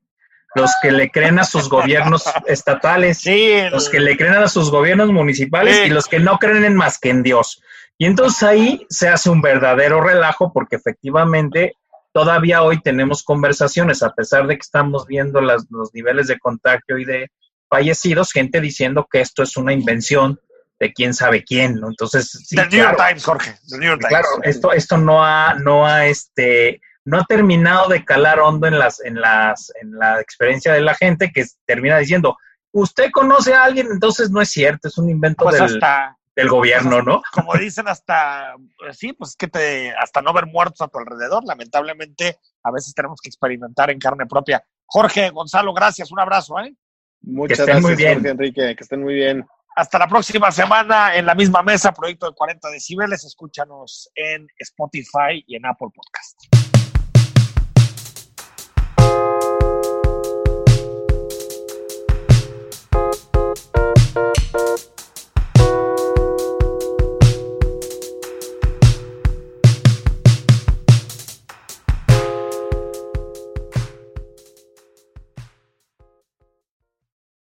los 0.54 0.70
que 0.82 0.90
le 0.90 1.10
creen 1.10 1.38
a 1.38 1.44
sus 1.44 1.68
gobiernos 1.68 2.24
estatales, 2.46 3.18
sí, 3.18 3.52
el... 3.52 3.70
los 3.70 3.88
que 3.88 4.00
le 4.00 4.16
creen 4.16 4.34
a 4.34 4.48
sus 4.48 4.70
gobiernos 4.70 5.10
municipales 5.10 5.76
sí. 5.76 5.82
y 5.84 5.90
los 5.90 6.06
que 6.06 6.18
no 6.18 6.38
creen 6.38 6.64
en 6.64 6.74
más 6.74 6.98
que 6.98 7.10
en 7.10 7.22
Dios. 7.22 7.62
Y 7.96 8.06
entonces 8.06 8.42
ahí 8.42 8.86
se 8.90 9.08
hace 9.08 9.30
un 9.30 9.40
verdadero 9.40 10.00
relajo 10.00 10.52
porque 10.52 10.76
efectivamente 10.76 11.76
todavía 12.12 12.62
hoy 12.62 12.82
tenemos 12.82 13.22
conversaciones, 13.22 14.02
a 14.02 14.10
pesar 14.10 14.46
de 14.48 14.56
que 14.56 14.62
estamos 14.62 15.06
viendo 15.06 15.40
las, 15.40 15.66
los 15.70 15.94
niveles 15.94 16.26
de 16.26 16.38
contagio 16.38 16.98
y 16.98 17.04
de 17.04 17.30
fallecidos, 17.70 18.32
gente 18.32 18.60
diciendo 18.60 19.06
que 19.10 19.20
esto 19.20 19.42
es 19.42 19.56
una 19.56 19.72
invención 19.72 20.38
de 20.82 20.92
quién 20.92 21.14
sabe 21.14 21.44
quién, 21.44 21.76
¿no? 21.76 21.90
Entonces, 21.90 22.28
sí, 22.28 22.56
Del 22.56 22.68
New 22.68 22.82
York 22.82 22.96
Times, 22.96 23.24
Jorge, 23.24 23.54
del 23.68 23.78
New 23.78 23.88
York 23.90 24.00
Times. 24.00 24.08
Claro, 24.08 24.42
esto, 24.42 24.72
esto 24.72 24.98
no 24.98 25.24
ha, 25.24 25.54
no 25.54 25.86
ha, 25.86 26.06
este, 26.06 26.80
no 27.04 27.18
ha 27.18 27.24
terminado 27.24 27.88
de 27.88 28.04
calar 28.04 28.40
hondo 28.40 28.66
en 28.66 28.80
las, 28.80 29.00
en 29.00 29.20
las, 29.20 29.72
en 29.80 29.92
la 29.92 30.20
experiencia 30.20 30.72
de 30.72 30.80
la 30.80 30.96
gente 30.96 31.30
que 31.32 31.46
termina 31.66 31.98
diciendo, 31.98 32.36
usted 32.72 33.12
conoce 33.12 33.54
a 33.54 33.62
alguien, 33.62 33.86
entonces 33.92 34.32
no 34.32 34.42
es 34.42 34.50
cierto, 34.50 34.88
es 34.88 34.98
un 34.98 35.08
invento 35.08 35.44
pues 35.44 35.54
del, 35.54 35.66
hasta, 35.66 36.18
del 36.34 36.48
gobierno, 36.48 36.96
pues, 36.96 37.04
¿no? 37.04 37.22
Como 37.32 37.54
dicen 37.54 37.86
hasta, 37.86 38.56
sí, 38.90 39.12
pues 39.12 39.36
que 39.36 39.46
te, 39.46 39.92
hasta 39.92 40.20
no 40.20 40.32
ver 40.32 40.46
muertos 40.46 40.80
a 40.80 40.88
tu 40.88 40.98
alrededor, 40.98 41.44
lamentablemente 41.44 42.38
a 42.64 42.72
veces 42.72 42.92
tenemos 42.92 43.20
que 43.20 43.28
experimentar 43.28 43.88
en 43.92 44.00
carne 44.00 44.26
propia. 44.26 44.64
Jorge, 44.86 45.30
Gonzalo, 45.30 45.72
gracias, 45.72 46.10
un 46.10 46.18
abrazo, 46.18 46.58
¿eh? 46.58 46.74
Muchas 47.20 47.58
gracias, 47.58 47.82
muy 47.82 47.94
bien. 47.94 48.14
Jorge 48.14 48.30
Enrique, 48.30 48.74
que 48.74 48.82
estén 48.82 49.00
muy 49.00 49.14
bien. 49.14 49.46
Hasta 49.74 49.98
la 49.98 50.06
próxima 50.06 50.50
semana 50.50 51.16
en 51.16 51.24
la 51.24 51.34
misma 51.34 51.62
mesa, 51.62 51.92
proyecto 51.92 52.26
de 52.26 52.34
40 52.34 52.68
decibeles. 52.70 53.24
Escúchanos 53.24 54.10
en 54.14 54.46
Spotify 54.58 55.42
y 55.46 55.56
en 55.56 55.64
Apple 55.64 55.88
Podcast. 55.94 56.61